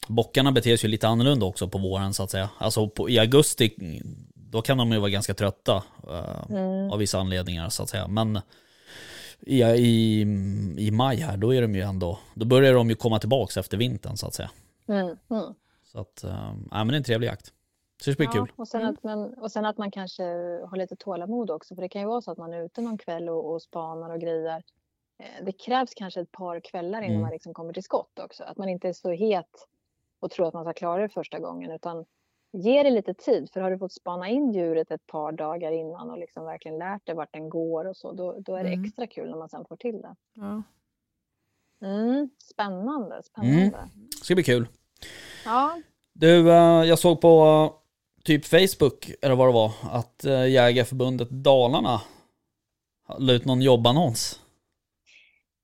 [0.06, 2.50] Bockarna beter sig ju lite annorlunda också på våren så att säga.
[2.58, 4.00] Alltså på, i augusti,
[4.34, 6.90] då kan de ju vara ganska trötta eh, Mm.
[6.92, 8.08] av vissa anledningar så att säga.
[8.08, 8.40] Men
[9.40, 10.20] i, i,
[10.78, 13.76] i maj här, då är de ju ändå, då börjar de ju komma tillbaks efter
[13.76, 14.50] vintern så att säga.
[14.88, 15.16] Mm.
[15.30, 15.54] Mm.
[15.84, 16.30] Så att, eh,
[16.70, 17.52] ja men det är en trevlig jakt.
[18.02, 18.52] Så det blir kul.
[18.56, 18.94] och, sen Mm.
[18.94, 20.22] att man, och sen att man kanske
[20.70, 21.74] har lite tålamod också.
[21.74, 24.10] För det kan ju vara så att man är ute någon kväll och, och spanar
[24.10, 24.62] och grejer.
[25.18, 27.22] Eh, Det krävs kanske ett par kvällar innan Mm.
[27.22, 28.44] man liksom kommer till skott också.
[28.44, 29.66] Att man inte är så het
[30.20, 31.70] och tror att man ska klara det första gången.
[31.70, 32.04] Utan
[32.52, 33.50] ge det lite tid.
[33.52, 37.06] För har du fått spana in djuret ett par dagar innan och liksom verkligen lärt
[37.06, 38.12] dig vart den går och så.
[38.12, 38.84] Då, då är det Mm.
[38.84, 40.14] extra kul när man sen får till det.
[40.34, 40.62] Ja.
[41.82, 43.88] Mm, spännande, spännande.
[44.10, 44.68] Det ska bli kul.
[45.44, 45.80] Ja,
[46.12, 51.30] Du, eh, jag såg på eh, typ Facebook, eller vad det var, att eh, Jägarförbundet
[51.30, 52.00] Dalarna
[53.18, 54.40] la ut någon jobbannons.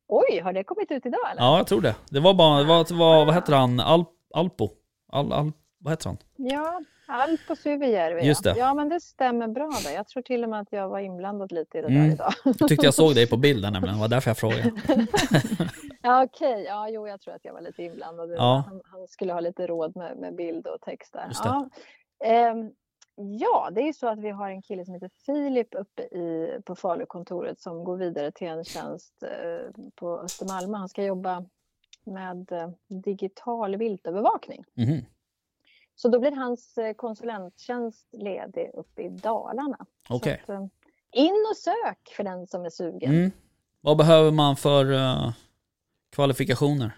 [0.09, 1.43] oj, har det kommit ut idag eller?
[1.43, 1.97] Ja, jag tror det.
[2.11, 4.05] Det var bara, det var, det var vad heter han, Al,
[4.35, 4.71] Alpo?
[5.09, 6.19] Al, Al, vad heter han?
[6.37, 8.27] Ja, Alpo Syväjärvi.
[8.27, 8.55] Just det.
[8.59, 9.91] Ja, men det stämmer bra där.
[9.95, 12.03] Jag tror till och med att jag var inblandad lite i det Mm.
[12.07, 12.33] där idag.
[12.45, 14.73] Jag tyckte jag såg dig på bilden nämligen, det var därför jag frågade.
[16.05, 16.65] Ja, okej.
[16.69, 18.31] Ja, jo, jag tror att jag var lite inblandad.
[18.31, 18.65] Ja.
[18.69, 21.27] Han, han skulle ha lite råd med, med bild och text där.
[21.29, 21.49] Just det.
[21.49, 21.69] Ja.
[22.25, 22.71] Ehm,
[23.17, 26.75] ja, det är så att vi har en kille som heter Filip uppe i, på
[26.75, 30.75] Falukontoret som går vidare till en tjänst eh, på Östermalm.
[30.75, 31.45] Han ska jobba
[32.07, 34.65] med eh, digital viltövervakning.
[34.75, 35.05] Mhm.
[35.95, 39.87] Så då blir hans eh, konsulenttjänst ledig uppe i Dalarna.
[40.09, 40.41] Okej.
[40.43, 40.67] att, eh,
[41.13, 43.11] in och sök för den som är sugen.
[43.15, 43.31] Mm.
[43.81, 45.33] Vad behöver man för eh,
[46.11, 46.97] kvalifikationer?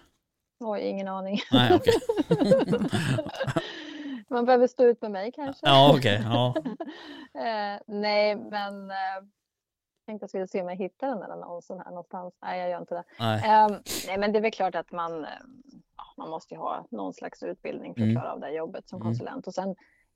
[0.59, 1.39] Oj, ingen aning.
[1.51, 1.93] Nej, okej.
[4.29, 5.67] Man behöver stå ut med mig kanske.
[5.67, 6.21] Ja, okej.
[6.23, 6.55] Ja.
[7.35, 8.95] Eh, nej, men eh,
[10.05, 12.33] tänkte jag skulle se om jag hittar den där annonsen här någonstans.
[12.41, 13.03] Nej, jag gör inte det.
[13.19, 13.37] Nej.
[13.49, 13.77] Eh,
[14.07, 15.29] nej, men det är väl klart att man, eh,
[15.97, 18.15] ja, man måste ju ha någon slags utbildning för att Mm.
[18.21, 19.05] klara av det jobbet som Mm.
[19.07, 19.47] konsulent.
[19.47, 19.69] Och sen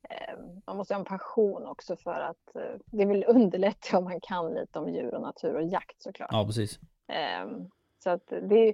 [0.09, 4.19] eh, man måste ha en passion också för att eh, det vill underlätta om man
[4.21, 6.29] kan lite om djur och natur och jakt såklart.
[6.31, 6.79] Ja, precis.
[7.07, 7.69] Ehm,
[8.03, 8.73] Så att det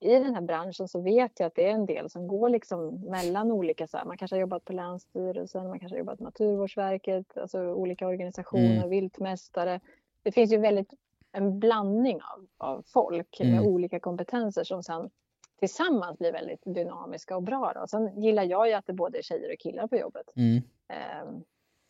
[0.00, 3.00] i den här branschen så vet jag att det är en del som går liksom
[3.00, 6.24] mellan olika, så här, man kanske har jobbat på Länsstyrelsen, man kanske har jobbat på
[6.24, 8.90] Naturvårdsverket, alltså olika organisationer, Mm.
[8.90, 9.80] viltmästare.
[10.24, 10.92] Det finns ju väldigt
[11.32, 13.66] en blandning av, av folk med Mm.
[13.66, 15.10] olika kompetenser som sen
[15.58, 17.72] tillsammans blir väldigt dynamiska och bra.
[17.74, 17.86] Då.
[17.86, 20.30] Sen gillar jag ju att det både är tjejer och killar på jobbet.
[20.36, 20.62] Mm.
[20.88, 21.42] Ehm,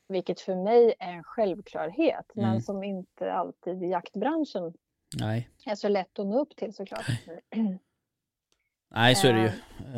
[0.09, 2.49] vilket för mig är en självklarhet, Mm.
[2.51, 4.73] men som inte alltid i jaktbranschen
[5.21, 5.49] Nej.
[5.67, 7.07] är så lätt att nå upp till såklart.
[8.95, 9.47] Nej, så är det ju.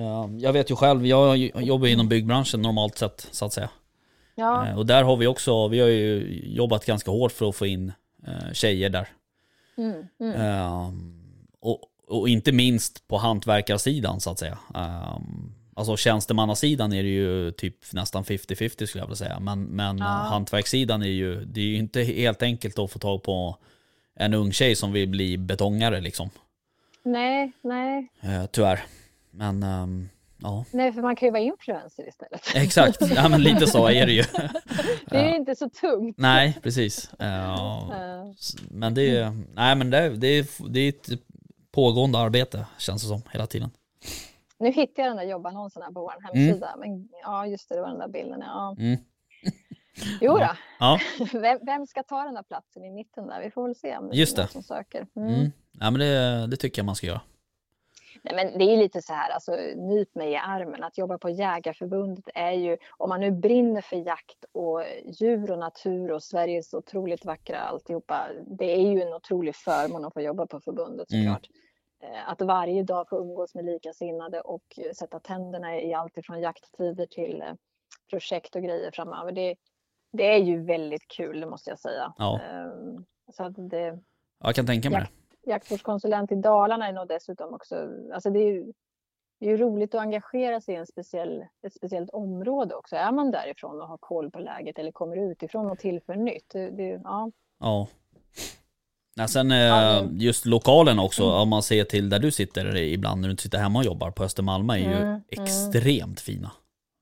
[0.02, 3.70] Eh, Jag vet ju själv, jag jobbar inom byggbranschen normalt sett, så att säga.
[4.34, 7.56] Ja, Eh, Och där har vi också, vi har ju jobbat ganska hårt för att
[7.56, 7.92] få in
[8.26, 9.08] eh, tjejer där.
[9.76, 10.40] mm, mm.
[10.40, 11.12] Ehm,
[11.60, 14.58] och, och inte minst på hantverkarsidan så att säga.
[14.74, 19.40] Um, alltså tjänstemannasidan är det ju typ nästan 50-50 skulle jag vilja säga.
[19.40, 20.04] Men, men Ja.
[20.04, 23.56] eh, hantverkssidan är ju, det är ju inte helt enkelt att få tag på
[24.18, 26.30] en ung tjej som vill bli betongare liksom.
[27.02, 28.84] nej, nej, Eh, tyvärr.
[29.30, 30.08] Men ehm,
[30.38, 32.42] ja, nej, för man kan ju vara influencer istället.
[32.54, 33.10] exakt.
[33.14, 34.22] Ja men lite så är det ju.
[35.10, 36.18] Det är ju inte så tungt.
[36.18, 37.10] Nej, precis.
[38.70, 41.08] Men det är, nej men det, det, är, det är ett
[41.72, 43.70] pågående arbete känns det som hela tiden.
[44.58, 46.74] Nu hittade jag den där jobbannonsen här på vår hemsida.
[46.78, 48.40] Men ja, just det, det var den där bilden.
[48.40, 48.76] Ja.
[48.78, 48.98] Mm.
[50.20, 50.48] Jo då.
[50.80, 51.00] Ja.
[51.32, 53.40] Vem, vem ska ta den där platsen i mitten där?
[53.42, 54.52] Vi får väl se om det Just är någon det.
[54.52, 55.06] som söker.
[55.16, 55.34] Mm.
[55.34, 55.52] Mm.
[55.80, 57.20] Ja men det, det tycker jag man ska göra.
[58.30, 60.84] Nej, men det är lite så här, alltså, nyp mig i armen.
[60.84, 65.58] Att jobba på Jägarförbundet är ju, om man nu brinner för jakt och djur och
[65.58, 68.26] natur och Sveriges otroligt vackra alltihopa.
[68.46, 71.24] Det är ju en otrolig förmån att få jobba på förbundet Mm.
[71.24, 71.48] såklart.
[72.02, 77.06] Eh, Att varje dag få umgås med likasinnade och sätta tänderna i allt ifrån jakttider
[77.06, 77.54] till, eh,
[78.10, 79.32] projekt och grejer framöver.
[79.32, 79.54] Det,
[80.12, 82.12] det är ju väldigt kul, det måste jag säga.
[82.18, 82.40] Ja.
[82.40, 83.98] Ehm, Så det,
[84.42, 85.08] Jag kan tänka mig det.
[85.46, 88.72] Jaktvårdskonsulent i Dalarna är nog dessutom också, alltså det är ju,
[89.40, 92.96] det är ju roligt att engagera sig i en speciell, ett speciellt område också.
[92.96, 96.50] Är man därifrån och har koll på läget eller kommer utifrån och tillför nytt.
[96.52, 97.30] Det, det, ja.
[97.60, 97.88] Ja.
[99.18, 103.28] Ja, sen eh, just lokalen också, om man ser till där du sitter ibland när
[103.28, 105.20] du inte sitter hemma och jobbar på Östermalm är ju Mm, mm.
[105.28, 106.50] extremt fina.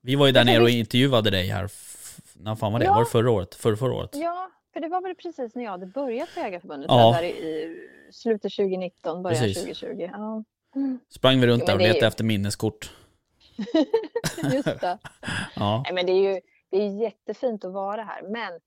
[0.01, 1.69] Vi var ju där nere och intervjuade dig här,
[2.35, 2.85] när fan var det?
[2.85, 2.93] Ja.
[2.93, 3.55] Var det förra året?
[3.55, 4.09] Förra, förra året?
[4.13, 7.11] ja, för det var väl precis när jag hade börjat på Jägareförbundet, Ja.
[7.11, 7.77] där i
[8.11, 9.57] slutet 2019, början Precis.
[9.79, 10.09] 2020.
[10.13, 10.43] Ja.
[11.09, 12.91] Sprang vi runt Jo, där och letade ju- efter minneskort.
[14.53, 14.97] Just det.
[15.55, 18.59] Ja, Nej, men det är ju det är jättefint att vara här, men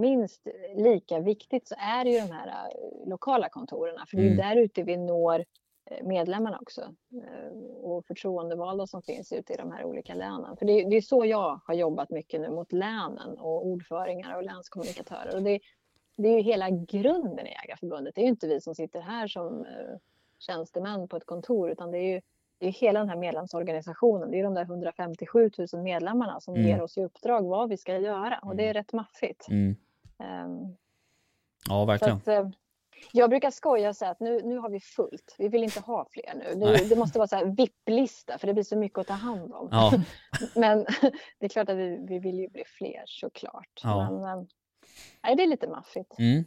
[0.00, 4.26] minst lika viktigt så är det ju de här eh, lokala kontoren, för det är
[4.32, 4.36] Mm.
[4.36, 5.44] där ute vi når
[5.90, 6.80] eh, medlemmarna också
[7.12, 10.56] eh, och förtroendevalda som finns ute i de här olika länen.
[10.56, 14.36] För det är, det är så jag har jobbat mycket nu mot länen och ordföringar
[14.36, 15.36] och länskommunikatörer.
[15.36, 15.60] Och det,
[16.16, 18.14] det är ju hela grunden i Jägarförbundet.
[18.14, 19.96] Det är ju inte vi som sitter här som eh,
[20.38, 22.20] tjänstemän på ett kontor, utan det är ju
[22.58, 24.30] det är hela den här medlemsorganisationen.
[24.30, 26.66] Det är de där 157 000 medlemmarna som Mm.
[26.66, 28.74] ger oss i uppdrag vad vi ska göra och det är Mm.
[28.74, 29.48] rätt maffigt.
[29.48, 29.76] mm.
[30.18, 30.76] Ehm,
[31.68, 32.16] ja verkligen.
[32.16, 32.48] att, eh,
[33.12, 35.34] jag brukar skoja och säga att nu, nu har vi fullt.
[35.38, 36.60] Vi vill inte ha fler nu.
[36.60, 39.52] Det, det måste vara så här VIP-lista för det blir så mycket att ta hand
[39.52, 39.68] om.
[39.70, 39.92] Ja,
[40.56, 40.78] Men
[41.38, 43.80] det är klart att vi, vi vill ju bli fler såklart.
[43.82, 44.10] Ja.
[44.10, 44.44] Men, eh,
[45.24, 46.18] nej, det är lite maffigt.
[46.18, 46.44] mm.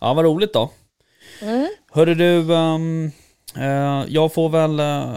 [0.00, 0.70] ja vad roligt då.
[1.42, 1.68] Mm.
[1.92, 3.10] Hörru du, ehm,
[3.56, 5.16] eh, jag får väl eh,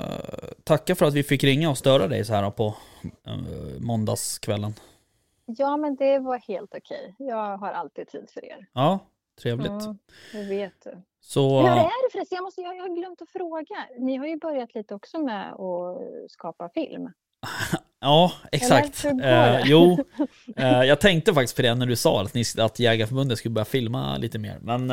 [0.64, 2.76] tacka för att vi fick ringa och störa dig så här på
[3.28, 4.74] uh, måndagskvällen.
[5.46, 7.16] Ja, men det var helt okej.
[7.18, 8.68] Jag har alltid tid för er.
[8.74, 9.00] Ja,
[9.42, 9.70] trevligt.
[9.70, 9.98] Mm,
[10.34, 11.02] det vet du.
[11.20, 12.36] Så, Hur är det förresten?
[12.36, 13.88] Jag, måste, jag, jag har glömt att fråga.
[14.00, 17.04] Ni har ju börjat lite också med att skapa film.
[18.02, 19.06] ja exakt.
[19.06, 20.06] går Eh, jo,
[20.58, 23.66] eh, jag tänkte faktiskt på det när du sa att, ni, att Jägarförbundet skulle börja
[23.66, 24.58] filma lite mer.
[24.62, 24.92] Men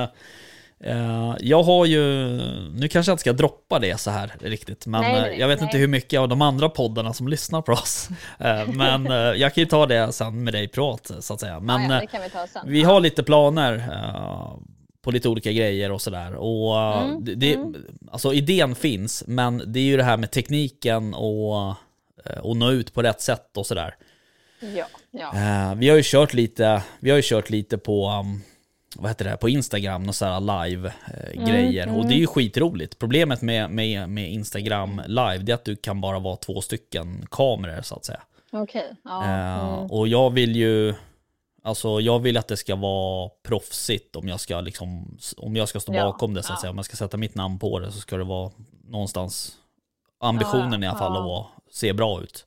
[0.81, 2.03] eh, jag har ju,
[2.75, 5.49] nu kanske jag inte ska droppa det så här riktigt, men Nej, nej, eh, jag
[5.49, 5.69] vet nej.
[5.69, 8.09] inte hur mycket av de andra poddarna som lyssnar på oss.
[8.39, 11.61] Eh, men eh, jag kan ju ta det sen med dig privat så att säga.
[11.61, 12.63] Men ja, ja, vi ta sen.
[12.67, 13.91] Vi har lite planer
[15.03, 16.35] på lite olika grejer och sådär.
[16.35, 17.75] Och Mm, det, mm.
[18.13, 21.75] alltså idén finns, men det är ju det här med tekniken och,
[22.43, 23.97] och nå ut på rätt sätt och sådär.
[24.61, 25.35] Ja, ja.
[25.35, 28.43] Eh, vi har ju kört lite, vi har ju kört lite på, um,
[28.97, 31.99] vad heter det, på Instagram och sådär live eh, Mm, grejer.
[31.99, 32.99] Och det är ju skitroligt.
[32.99, 37.27] Problemet med, med, med Instagram live, det är att du kan bara vara två stycken
[37.31, 38.23] kameror så att säga.
[38.53, 38.93] okej.
[39.05, 39.91] Ja, Eh, mm.
[39.91, 40.95] Och jag vill ju
[41.67, 45.81] Alltså jag vill att det ska vara proffsigt om jag ska liksom Om jag ska
[45.81, 46.61] stå Ja, bakom det så att ja.
[46.61, 48.51] säga Om jag ska sätta mitt namn på det så ska det vara
[48.89, 49.53] Någonstans
[50.21, 51.51] Ambitionen i alla fall Ja.
[51.54, 52.47] att se bra ut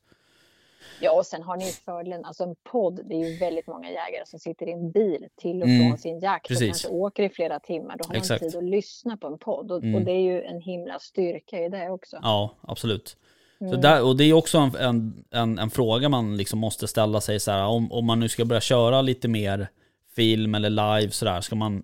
[1.02, 4.26] ja, och sen har ni fördelen, alltså en podd, det är ju väldigt många jägare
[4.26, 6.62] som sitter i en bil till och Mm, från sin jakt precis.
[6.62, 7.98] och kanske åker i flera timmar.
[7.98, 8.42] Då har Exakt.
[8.42, 9.96] man tid att lyssna på en podd och, Mm.
[9.96, 12.20] och det är ju en himla styrka i det också.
[12.22, 13.18] Ja, absolut
[13.60, 13.82] så Mm.
[13.82, 17.40] där, Och det är också en, en, en, en fråga man liksom måste ställa sig
[17.40, 19.68] så här, om, om man nu ska börja köra lite mer
[20.16, 21.84] film eller live sådär, ska man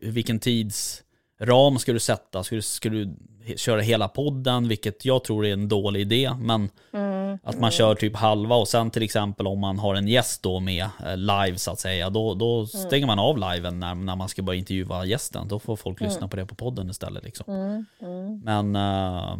[0.00, 2.44] Vilken tidsram ska du sätta?
[2.44, 3.08] Ska du, ska du
[3.56, 4.68] köra hela podden?
[4.68, 7.38] Vilket jag tror är en dålig idé, men Mm.
[7.42, 10.60] Att man kör typ halva och sen till exempel om man har en gäst då
[10.60, 12.66] med eh, live så att säga, då, då Mm.
[12.66, 15.48] stänger man av liven när, när man ska börja intervjua gästen.
[15.48, 17.54] Då får folk lyssna på det på podden istället liksom.
[17.54, 17.84] Mm.
[18.00, 18.40] Mm.
[18.44, 19.38] Men, äh,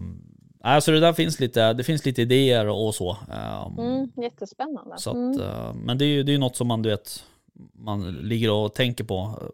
[0.72, 3.16] alltså det där finns lite, det finns lite idéer och så.
[3.32, 4.10] ehm, Mm.
[4.16, 4.94] Jättespännande.
[4.98, 5.40] så att, Mm.
[5.40, 7.24] eh, men det är ju det är något som man du vet,
[7.72, 9.46] man ligger och tänker på eh,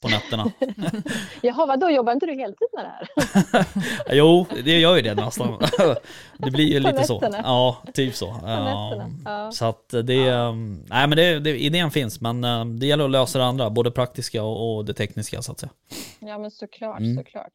[0.00, 0.52] på nätterna.
[1.42, 3.66] Jaha, vadå, jobbar inte du heltid med det här?
[4.16, 5.58] jo, det gör ju det nästan.
[6.38, 7.20] det blir ju På lite så.
[7.32, 8.26] Ja, typ så.
[8.34, 9.04] På nätterna?
[9.04, 9.52] Ehm, Ja.
[9.52, 13.10] Så att det, um, nej men det, det, idén finns men eh, det gäller att
[13.10, 15.70] lösa det andra, både praktiska och, och det tekniska så att säga.
[16.18, 17.16] Ja, men såklart, Mm.
[17.16, 17.52] såklart.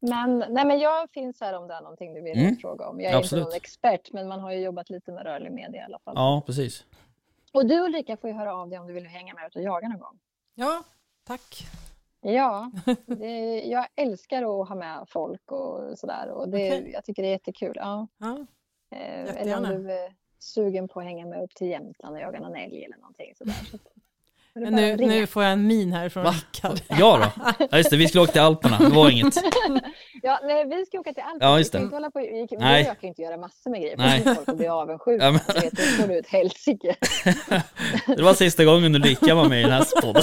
[0.00, 2.56] Men, nej, men jag finns här om det är någonting du vill Mm.
[2.56, 3.00] fråga om.
[3.00, 3.42] Jag är Absolut.
[3.42, 6.14] inte någon expert, men man har ju jobbat lite med rörlig media i alla fall.
[6.16, 6.84] Ja, precis.
[7.52, 9.62] Och du Ulrika får ju höra av dig om du vill hänga med ut och
[9.62, 10.18] jaga någon gång.
[10.54, 10.82] Ja,
[11.28, 11.66] tack.
[12.20, 12.70] Ja,
[13.06, 16.28] det, jag älskar att ha med folk och sådär.
[16.30, 16.90] Och det, Okej.
[16.92, 17.72] Jag tycker det är jättekul.
[17.76, 18.06] Ja.
[18.18, 18.46] Ja,
[18.96, 22.40] Eh, eller om du är sugen på att hänga med upp till Jämtland och jaga
[22.40, 23.54] någon älg eller någonting sådär.
[23.70, 23.76] Så
[24.54, 26.24] det men nu, nu får jag en min här från?
[26.26, 26.80] Rickard.
[26.88, 27.42] Ja då.
[27.70, 29.34] Ja just det, vi skulle åka till Alperna, det var inget.
[30.22, 31.52] Ja, nej, vi ska åka till Alperna.
[31.52, 31.84] Ja, just Vi kan det.
[31.84, 32.84] inte hålla på, vi, Nej.
[32.84, 34.20] jag kan ju inte göra massor med grejer, Nej.
[34.20, 35.24] för folk blir avundsjuka.
[35.24, 36.96] Ja, men- Du vet, då får du ett helsike.
[38.16, 40.22] Det var sista gången Ulrika var med i den här podden.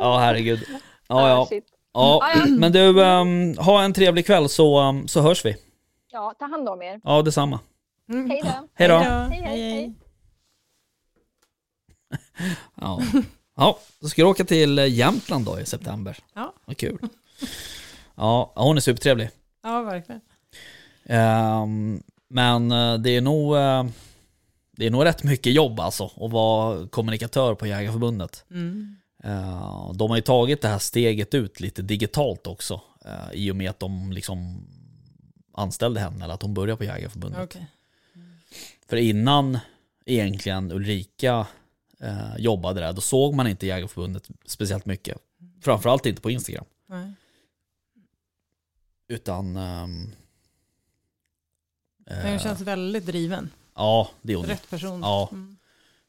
[0.00, 0.60] Ja, herregud.
[1.08, 1.46] Ja, ja.
[1.46, 1.64] shit.
[1.92, 2.22] ja.
[2.48, 5.56] Men du, ehm, ha en trevlig kväll så, ehm, så hörs vi.
[6.12, 7.00] Ja, ta hand om er.
[7.04, 7.60] Ja, detsamma.
[8.08, 8.30] Mm.
[8.30, 8.68] Hej då.
[8.74, 8.94] Hej då.
[8.94, 9.94] Hej, hej, hej.
[12.74, 13.00] Ja.
[13.56, 16.18] ja, då ska du åka till Jämtland då i september.
[16.34, 16.52] Ja.
[16.64, 16.98] Vad kul.
[18.14, 19.30] Ja, hon är supertrevlig.
[19.62, 20.20] Ja, verkligen.
[21.04, 23.84] Ehm, men eh, det är nog eh,
[24.76, 28.44] det är nog rätt mycket jobb alltså att vara kommunikatör på Jägarförbundet.
[28.50, 28.96] Mm.
[29.26, 33.56] Eh, de har ju tagit det här steget ut lite digitalt också eh, i och
[33.56, 34.66] med att de liksom
[35.52, 37.42] anställde henne eller att hon började på Jägarförbundet.
[37.42, 37.66] Okej.
[38.88, 39.58] För innan
[40.06, 41.46] egentligen Ulrika
[42.00, 45.18] eh, jobbade där, då såg man inte Jägarförbundet speciellt mycket.
[45.60, 46.64] Framförallt inte på Instagram.
[46.86, 47.12] Nej.
[49.08, 49.56] Utan...
[49.56, 50.12] ehm,
[52.06, 53.50] Men hon eh, känns väldigt driven.
[53.74, 54.46] ja, det är hon.
[54.46, 55.00] Rätt person.
[55.00, 55.28] Ja.
[55.32, 55.55] Mm.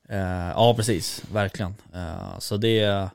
[0.10, 1.24] Eh, ja, precis.
[1.32, 1.76] Verkligen.
[1.94, 3.10] Eh, så det,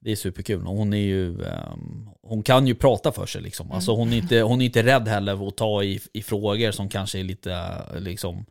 [0.00, 0.66] det är superkul.
[0.66, 1.44] Och hon är ju...
[1.44, 3.72] ehm, hon kan ju prata för sig liksom.
[3.72, 6.88] Alltså hon är inte, hon är inte rädd heller att ta i, i frågor som
[6.88, 8.46] kanske är lite liksom...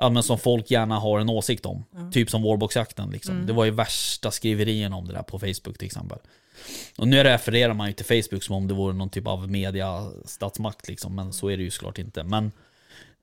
[0.00, 1.84] Ja men som folk gärna har en åsikt om.
[2.12, 3.46] Typ som vårboxjakten liksom.
[3.46, 6.18] Det var ju värsta skriverierna om det där på Facebook till exempel.
[6.98, 10.10] Och nu refererar man ju till Facebook som om det vore någon typ av media
[10.24, 11.14] statsmakt liksom.
[11.14, 12.24] Men så är det ju såklart inte.
[12.24, 12.52] Men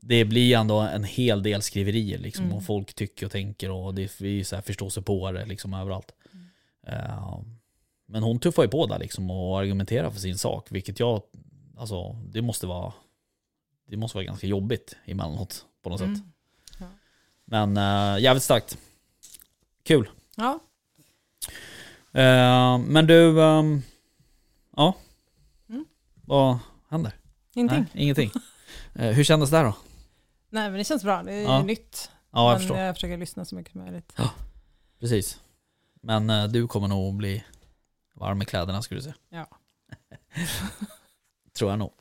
[0.06, 2.54] det blir ändå en hel del skriverier liksom.
[2.54, 6.12] Och folk tycker och tänker och det är så här förståsigpåare liksom överallt.
[6.88, 7.40] Eh,
[8.06, 10.68] men hon tuffar ju på där liksom och argumenterar för sin sak.
[10.72, 11.22] Vilket jag,
[11.78, 12.94] alltså det måste vara,
[13.88, 16.16] det måste vara ganska jobbigt emellanåt på något Mm.
[16.16, 16.26] sätt.
[16.80, 16.86] Ja.
[17.46, 18.78] Men äh, jävligt starkt.
[19.84, 20.10] Kul.
[20.36, 20.60] Ja.
[22.12, 23.82] Eh, men du, ehm,
[24.76, 24.96] ja.
[25.70, 25.86] Mm.
[26.16, 27.14] Vad händer?
[27.56, 27.86] Ingenting.
[27.94, 28.32] Nej, ingenting.
[28.94, 29.76] Hur kändes det då?
[30.54, 31.24] Nej, men det känns bra.
[31.24, 31.64] Det är Ja.
[31.64, 32.12] nytt.
[32.32, 32.78] Ja, jag men förstår.
[32.78, 34.16] jag försöker lyssna så mycket som möjligt.
[35.00, 35.40] Precis.
[36.02, 37.44] Men eh, du kommer nog bli
[38.16, 39.16] varm i kläderna skulle du säga.
[39.30, 39.48] Ja.
[41.58, 41.92] Tror jag nog.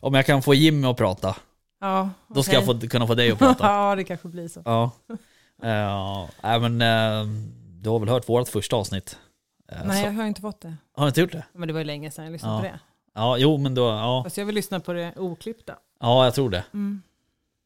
[0.00, 1.36] Om jag kan få Jimmy att prata,
[1.80, 3.66] Ja, då ska jag få, kunna få dig att prata.
[3.72, 4.62] ja, det kanske blir så.
[4.64, 4.90] Ja.
[5.62, 7.26] Ja, äh, men eh,
[7.82, 9.18] du har väl hört vårt första avsnitt?
[9.72, 10.74] Eh, Nej, så- jag har inte fått det.
[10.92, 11.44] Har du inte gjort det?
[11.52, 12.60] Men det var ju länge sedan jag lyssnade Ja.
[12.60, 12.80] på det.
[13.14, 14.22] Ja, jo men då, ja.
[14.24, 15.76] Fast jag vill lyssna på det oklippta.
[16.00, 16.64] Ja, jag tror det.
[16.72, 17.02] Mm.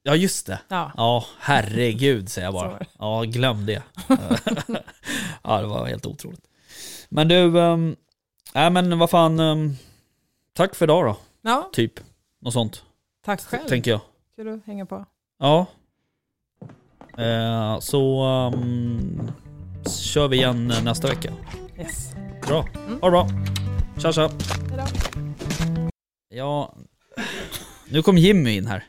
[0.06, 0.60] Ja, just det.
[0.68, 0.92] Ja.
[0.96, 2.78] Ja, herregud säger jag bara.
[2.98, 3.82] Ja, glöm det.
[5.42, 6.44] ja, det var helt otroligt.
[7.08, 7.96] Men du, ähm,
[8.54, 9.76] nej men vad fan, ehm,
[10.52, 11.92] tack för idag då, ja, typ.
[12.40, 12.84] Något sånt,
[13.24, 13.68] tack själv.
[13.68, 14.00] tänker jag.
[14.36, 15.04] Kul att hänga på.
[15.38, 15.66] Ja.
[17.18, 19.30] Eh, så ehm,
[19.86, 21.32] kör vi igen nästa vecka.
[21.78, 22.12] Yes.
[22.46, 22.66] Bra,
[23.00, 23.28] ha det bra.
[23.98, 24.30] Tja tja.
[24.70, 24.84] Hejdå.
[26.28, 26.74] Ja,
[27.88, 28.84] nu kom Jimmy in här.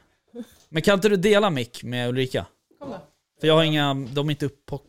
[0.69, 2.45] Men kan inte du dela mick med Ulrika?
[2.79, 2.97] Kom då.
[3.39, 4.81] För jag har inga, de är inte upp på...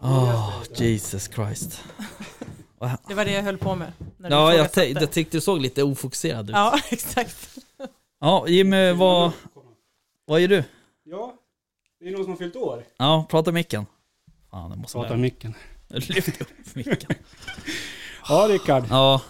[0.00, 1.84] Oh, Jesus Christ.
[3.08, 3.92] Det var det jag höll på med.
[4.16, 6.56] När du Ja, jag, te- jag tyckte du såg lite ofokuserad ut.
[6.56, 7.58] Ja, Ja, exakt.
[8.48, 9.32] Jimmy, vad,
[10.26, 10.64] vad gör du?
[11.04, 11.34] Ja,
[12.00, 12.84] det är någon som har fyllt år.
[12.96, 13.86] Ja, prata i micken.
[14.50, 15.18] Fan, det måste Prata vara...
[15.18, 15.54] micken.
[15.88, 17.14] Lyft upp micken.
[18.28, 18.84] Ja, Rickard.
[18.90, 19.22] Ja,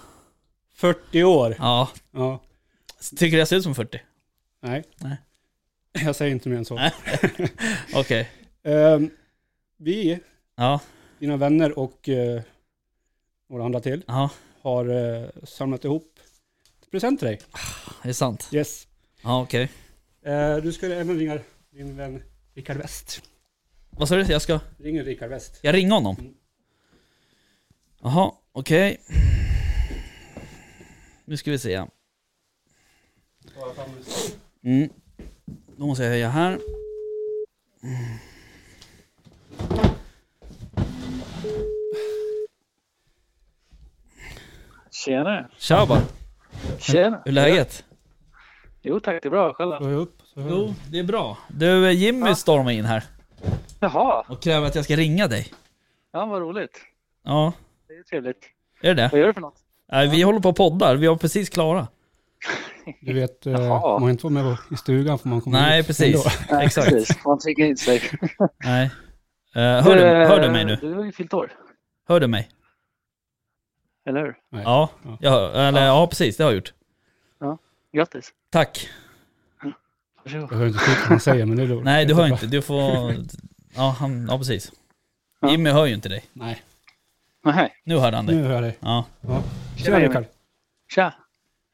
[0.75, 1.57] 40 år.
[1.59, 1.89] ja.
[2.11, 2.41] Ja.
[3.17, 4.01] Tycker du jag ser ut som 40?
[4.61, 4.85] Nej.
[4.97, 5.17] Nej.
[5.93, 6.91] Jag säger inte mer än så.
[7.95, 8.31] Okej.
[8.63, 9.11] Ehm,
[9.77, 10.21] vi,
[10.57, 10.81] Ja,
[11.19, 12.41] dina vänner och uh,
[13.49, 14.31] några andra till, ja,
[14.63, 16.21] har eh, samlat ihop
[16.91, 17.41] present till dig.
[18.03, 18.49] det är sant.
[18.53, 18.87] Yes.
[19.23, 19.71] Ja, okej.
[20.23, 21.39] Eh, du ska även ringa
[21.71, 22.23] din vän
[22.55, 23.23] Rickard West.
[23.91, 24.23] Vad sa du?
[24.23, 24.61] Jag ska...
[24.79, 25.59] Ringer Rickard West.
[25.63, 26.17] Jag ringer honom?
[26.19, 26.35] Mm.
[28.03, 29.01] Jaha, okej.
[31.25, 31.85] Nu ska vi se.
[34.65, 34.89] Mm.
[35.77, 36.59] Då måste jag höja här.
[44.91, 45.49] Tjena!
[45.59, 46.01] Tja bara.
[46.79, 47.23] Tjena!
[47.25, 47.85] Hur är läget?
[48.83, 49.53] Jo tack, det är bra.
[49.55, 49.89] Själv då?
[49.89, 50.23] Upp.
[50.35, 51.39] Jo, det är bra.
[51.49, 53.03] Du, Jimmy stormar in här
[53.81, 55.53] Jaha, och kräver att jag ska ringa dig.
[56.13, 56.81] ja vad roligt.
[57.23, 57.53] Ja,
[57.89, 58.45] Det är trevligt.
[58.83, 59.09] är det det?
[59.13, 59.57] Vad gör du för något?
[59.93, 60.97] Nej, vi håller på och poddar.
[60.97, 61.89] Vi var precis klara.
[63.01, 63.99] Du vet, eh, Jaha.
[63.99, 66.25] man inte vara med i stugan för man kommer Nej, ut precis.
[66.51, 66.89] Nej, Exakt.
[66.89, 67.25] Precis.
[67.25, 68.03] Man trycker in sig.
[68.65, 68.85] Nej.
[69.55, 70.77] Eh, hör, du, hör du mig nu?
[70.77, 71.53] Du har ju fyllt år,
[72.09, 72.49] Hör du mig?
[74.09, 74.35] eller hur?
[74.51, 74.63] Nej.
[74.65, 75.19] Ja, Ja.
[75.21, 76.37] jag hör, eller, ja precis.
[76.37, 76.73] Det har jag gjort.
[77.93, 78.33] Grattis!
[78.51, 78.89] Tack.
[80.25, 80.53] Varsågod.
[80.53, 81.85] Jag hör inte vad han säger men det är lugnt.
[81.85, 82.47] Nej, du hör inte.
[82.47, 83.15] Du får...
[83.77, 84.73] Ja, han, ja precis.
[85.41, 85.51] Ja.
[85.51, 86.25] Jimmy hör ju inte dig.
[86.33, 86.63] Nej,
[87.45, 87.73] Nej.
[87.85, 88.37] Nu hörde han dig.
[88.37, 88.77] nu hör jag dig.
[88.81, 89.05] Ja.
[89.21, 89.43] Ja.
[89.77, 90.25] Tjena, Jimmy.
[90.95, 91.15] Tja!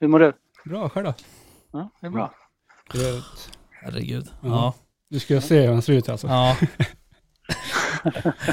[0.01, 0.33] Hur mår du?
[0.65, 1.15] Bra, själv då?
[1.73, 2.35] Ja, det är bra.
[2.95, 4.27] Vet, Herregud.
[4.43, 4.49] Ja.
[4.49, 4.75] Ja.
[5.11, 6.27] Du ska se hur han ser ut alltså.
[6.27, 6.57] Ja,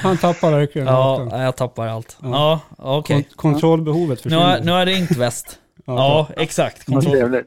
[0.01, 2.18] Han tappar verkligen ja jag tappar allt.
[2.22, 2.62] Ja.
[2.78, 3.24] Ja, okej.
[3.24, 4.64] Kon- kontrollbehovet Nu försvinner.
[4.64, 5.59] nu har jag ringt väst.
[5.86, 6.89] Ja, exakt.
[6.89, 7.43] Vad Kontroll.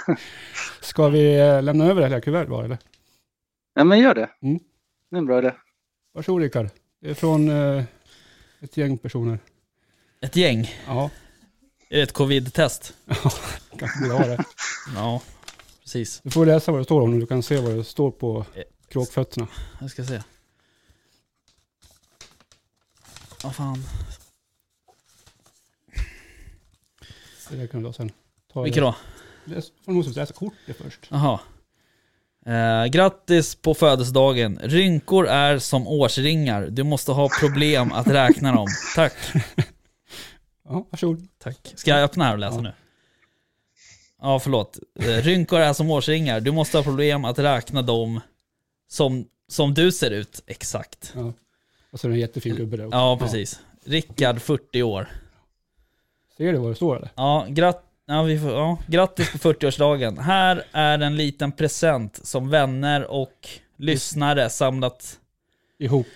[0.80, 2.78] Ska vi eh, lämna över det här kuvertet bara eller?
[3.74, 4.30] Ja, men gör det.
[4.42, 4.58] Mm.
[5.10, 5.52] Det är en bra idé.
[6.14, 6.68] Varsågod Rickard.
[7.00, 7.84] Det är från eh,
[8.60, 9.38] ett gäng personer.
[10.22, 10.70] Ett gäng.
[10.86, 11.10] Ja,
[11.92, 12.94] Är det ett covid-test?
[13.78, 14.44] kanske borde ha det.
[14.94, 15.22] Ja,
[15.82, 16.20] precis.
[16.24, 17.20] Du får läsa vad det står om nu.
[17.20, 18.46] Du kan se vad det står på
[18.88, 19.48] kråkfötterna.
[19.80, 20.22] Jag ska se.
[23.42, 23.84] Vad fan.
[27.50, 28.12] Det där kan du ta sen.
[28.52, 28.96] Ta Vilka då?
[29.44, 31.06] Läs, man måste läsa kortet först.
[31.08, 31.40] Jaha.
[32.46, 34.58] Eh, grattis på födelsedagen.
[34.62, 36.66] Rynkor är som årsringar.
[36.70, 38.68] Du måste ha problem att räkna dem.
[38.94, 39.14] Tack.
[40.70, 41.28] Ja, varsågod.
[41.38, 41.72] Tack.
[41.76, 42.62] Ska jag öppna här och läsa Ja.
[42.62, 42.72] nu?
[44.22, 44.78] Ja, förlåt.
[45.00, 46.40] Eh, rynkor är som årsringar.
[46.40, 48.20] Du måste ha problem att räkna dem
[48.88, 50.42] som, som du ser ut.
[50.46, 51.12] Exakt.
[51.16, 51.32] Ja.
[51.92, 52.98] Och så är det en jättefin gubbe där också.
[52.98, 53.60] Ja, precis.
[53.84, 55.08] Rickard, 40 år.
[56.36, 57.10] Ser du vad det står eller?
[57.16, 60.18] Ja, gratt, ja, vi får, ja, grattis på 40-årsdagen.
[60.20, 65.18] Här är en liten present som vänner och lyssnare samlat
[65.78, 66.06] Ihop.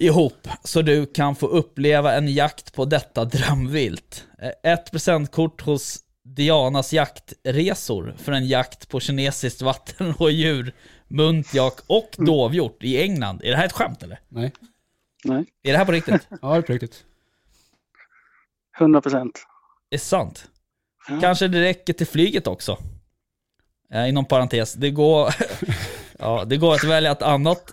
[0.00, 4.26] Ihop så du kan få uppleva en jakt på detta drömvilt.
[4.38, 10.74] Eh, Ett presentkort hos Dianas jaktresor för en jakt på kinesiskt vatten och djur,
[11.08, 13.40] muntjak och dovhjort i England.
[13.44, 14.20] Är det här ett skämt eller?
[14.28, 14.52] Nej.
[15.24, 16.28] Nej, Är det här på riktigt?
[16.42, 17.04] Ja, det är på riktigt.
[18.78, 19.38] 100 procent.
[19.90, 20.48] Är det sant?
[21.08, 21.18] Ja.
[21.20, 22.78] Kanske det räcker till flyget också.
[23.92, 25.34] Eh, inom parentes, det går,
[26.18, 27.64] ja, det går att välja ett annat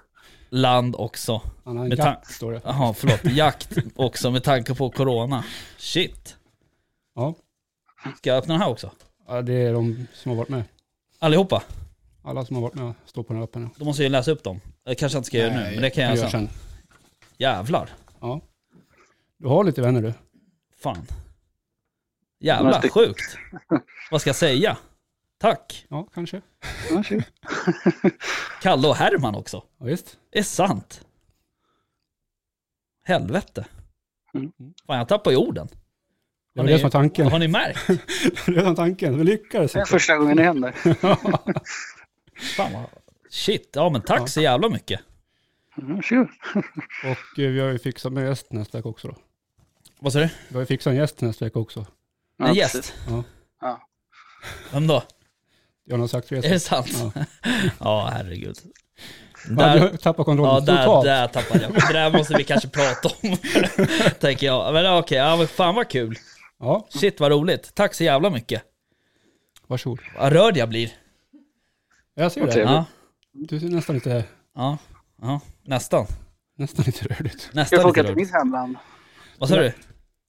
[0.50, 1.42] land också.
[1.64, 2.62] Annan Med jakt står det.
[2.64, 3.24] Jaha, förlåt.
[3.24, 5.44] Jakt också med tanke på corona.
[5.78, 6.36] Shit.
[7.16, 7.34] Ja.
[8.18, 8.92] Ska jag öppna den här också?
[9.28, 10.64] ja, det är de som har varit med.
[11.20, 11.64] Allihopa?
[12.24, 13.70] Alla som har varit med står på den här lappen.
[13.78, 14.62] Då måste jag läsa upp dem.
[14.86, 16.50] Det kanske jag inte ska göra nu, men det kan jag göra sen.
[17.38, 17.90] Jävlar.
[18.20, 18.42] Ja.
[19.38, 20.14] Du har lite vänner du.
[20.80, 21.08] Fan.
[22.40, 23.38] Jävlar, sjukt.
[24.12, 24.78] Vad ska jag säga?
[25.38, 25.86] Tack.
[25.90, 26.42] Ja, kanske.
[28.62, 29.64] Kalle och Herman också.
[29.78, 30.18] Ja, visst.
[30.32, 31.06] Det är sant.
[33.04, 33.66] Helvete.
[34.34, 34.52] Mm.
[34.88, 35.68] Fan, jag tappar ju orden.
[36.54, 37.28] Det var det som var tanken.
[37.28, 37.88] Har ni märkt?
[38.46, 39.18] det var tanken.
[39.18, 39.72] Vi lyckades.
[39.74, 40.72] Det är första gången det händer.
[42.56, 42.86] Fan vad...
[43.30, 45.00] Shit, ja men tack så jävla mycket.
[45.76, 46.28] Varsågod.
[47.04, 49.16] Och eh, vi har ju fixat med gäst nästa vecka också då.
[50.00, 50.30] Vad sa du?
[50.48, 51.80] Vi har ju fixat en gäst nästa vecka också.
[51.80, 51.86] En
[52.48, 52.76] Ja, gäst?
[52.76, 52.94] precis.
[53.10, 53.24] Ja.
[53.62, 53.88] Ja.
[54.72, 55.04] Vem då?
[55.90, 56.88] Jag har sagt Är det sant?
[57.16, 57.26] Ja.
[57.80, 58.58] Ja, herregud.
[59.50, 61.06] Ja, Där, du tappar kontrollen ja, där, totalt.
[61.06, 61.74] där tappade jag.
[61.74, 63.38] Det där måste vi kanske prata om.
[64.20, 64.74] Tänker jag.
[64.74, 66.18] Men okej, ja, men fan vad kul.
[66.60, 67.76] Ja, Shit vad roligt.
[67.76, 68.64] Tack så jävla mycket.
[69.68, 70.00] varsågod.
[70.20, 70.92] Vad rörd jag blir.
[72.16, 72.60] Jag ser det.
[72.60, 72.86] Ja,
[73.34, 74.24] Du ser nästan lite,
[74.56, 74.78] ja,
[75.22, 75.40] ja.
[75.64, 76.06] Nästan.
[76.58, 77.42] nästan lite rörd ut.
[77.68, 78.76] Ska du få åka till mitt hemland?
[79.38, 79.72] Vad sa du?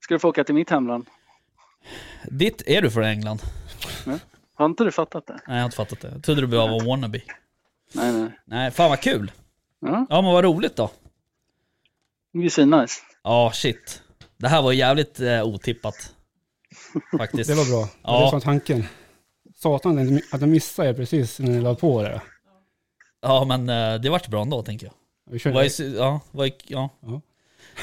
[0.04, 1.06] Ska du få åka till mitt hemland?
[2.24, 3.42] Ditt, är du från England?
[4.58, 5.32] Har inte du fattat det?
[5.32, 6.08] Nej, jag har inte fattat det.
[6.08, 7.20] Jag trodde du bara var wannabe.
[7.94, 8.30] Nej, nej.
[8.44, 9.32] Nej, fan vad kul.
[9.80, 10.90] Ja, Ja, men vad roligt då.
[12.32, 12.94] det är svinnice.
[13.22, 14.02] Ja, shit.
[14.36, 16.14] Det här var jävligt eh, otippat.
[17.18, 17.50] Faktiskt.
[17.50, 17.88] Det var bra.
[18.02, 18.12] Ja.
[18.12, 18.84] Det var som tanken.
[19.54, 19.98] Satan
[20.32, 22.20] att jag- missade er precis när ni la på det.
[23.20, 24.94] Ja, men eh, det vart bra ändå, tänker jag.
[25.32, 26.88] Vi körde, Vad är, ja, vad är, ja.
[27.00, 27.20] Ja.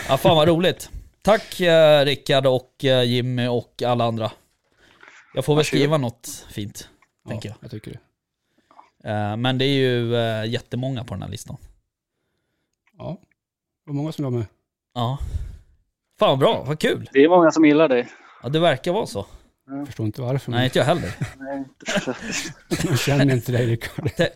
[0.09, 0.89] ja, fan vad roligt.
[1.21, 4.31] Tack eh, Rickard och eh, Jimmy och alla andra.
[5.35, 5.65] Jag får väl Varsågod.
[5.65, 6.89] skriva något fint,
[7.23, 7.57] ja, tänker jag.
[7.61, 7.99] jag tycker det.
[9.09, 11.57] Eh, men det är ju eh, jättemånga på den här listan.
[12.97, 13.17] Ja,
[13.85, 14.45] det var många som la med.
[14.93, 15.17] Ja.
[16.19, 17.09] Fan vad bra, vad kul.
[17.13, 18.07] Det är många som gillar dig.
[18.43, 19.25] Ja, det verkar vara så.
[19.67, 20.51] Jag förstår inte varför.
[20.51, 21.13] Nej, inte jag heller.
[21.37, 22.15] Nej, inte
[22.89, 24.09] jag känner inte dig Rickard.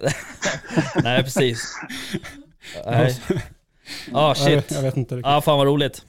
[1.04, 1.74] Nej, precis.
[2.86, 3.18] Nej.
[4.12, 4.72] Ja, Jag, shit.
[4.72, 5.22] jag vet inte.
[5.24, 6.06] Ja, fan vad roligt.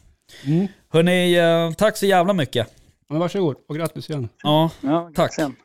[0.47, 0.67] Mm.
[0.89, 2.80] Hörni, eh, tack så jävla mycket.
[3.11, 4.29] Men varsågod och grattis igen.
[4.43, 5.35] Ja, Ja, Tack.
[5.35, 5.57] Sen.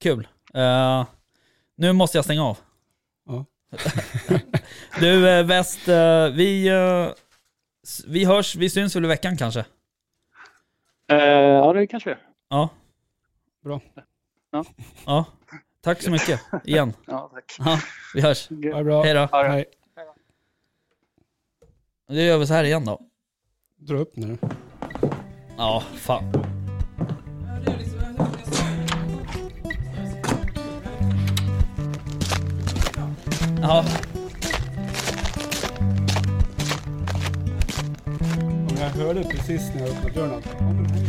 [0.00, 0.28] kul.
[0.54, 1.06] Eh,
[1.76, 2.58] nu måste jag stänga av.
[3.26, 3.44] Ja.
[5.00, 7.12] du Väst, eh, vi, eh,
[7.82, 9.64] s- vi hörs, vi syns väl i veckan kanske?
[11.06, 12.16] Ja, det kanske vi.
[12.48, 12.68] Ja.
[13.64, 13.80] Bra.
[14.50, 14.64] Ja.
[15.06, 15.24] Ja.
[15.80, 16.92] Tack så mycket igen.
[17.06, 17.56] Ja, tack.
[17.58, 17.80] Ja,
[18.14, 18.48] vi hörs.
[18.48, 19.02] Ha det bra.
[19.02, 19.28] Hej då.
[19.32, 19.64] Hej.
[22.08, 23.00] Då gör vi så här igen då.
[23.76, 24.38] Dra upp nu.
[25.56, 26.32] Ja, fan.
[33.70, 33.84] Ja,
[38.80, 40.99] Jag hörde precis när jag öppnade dörren att.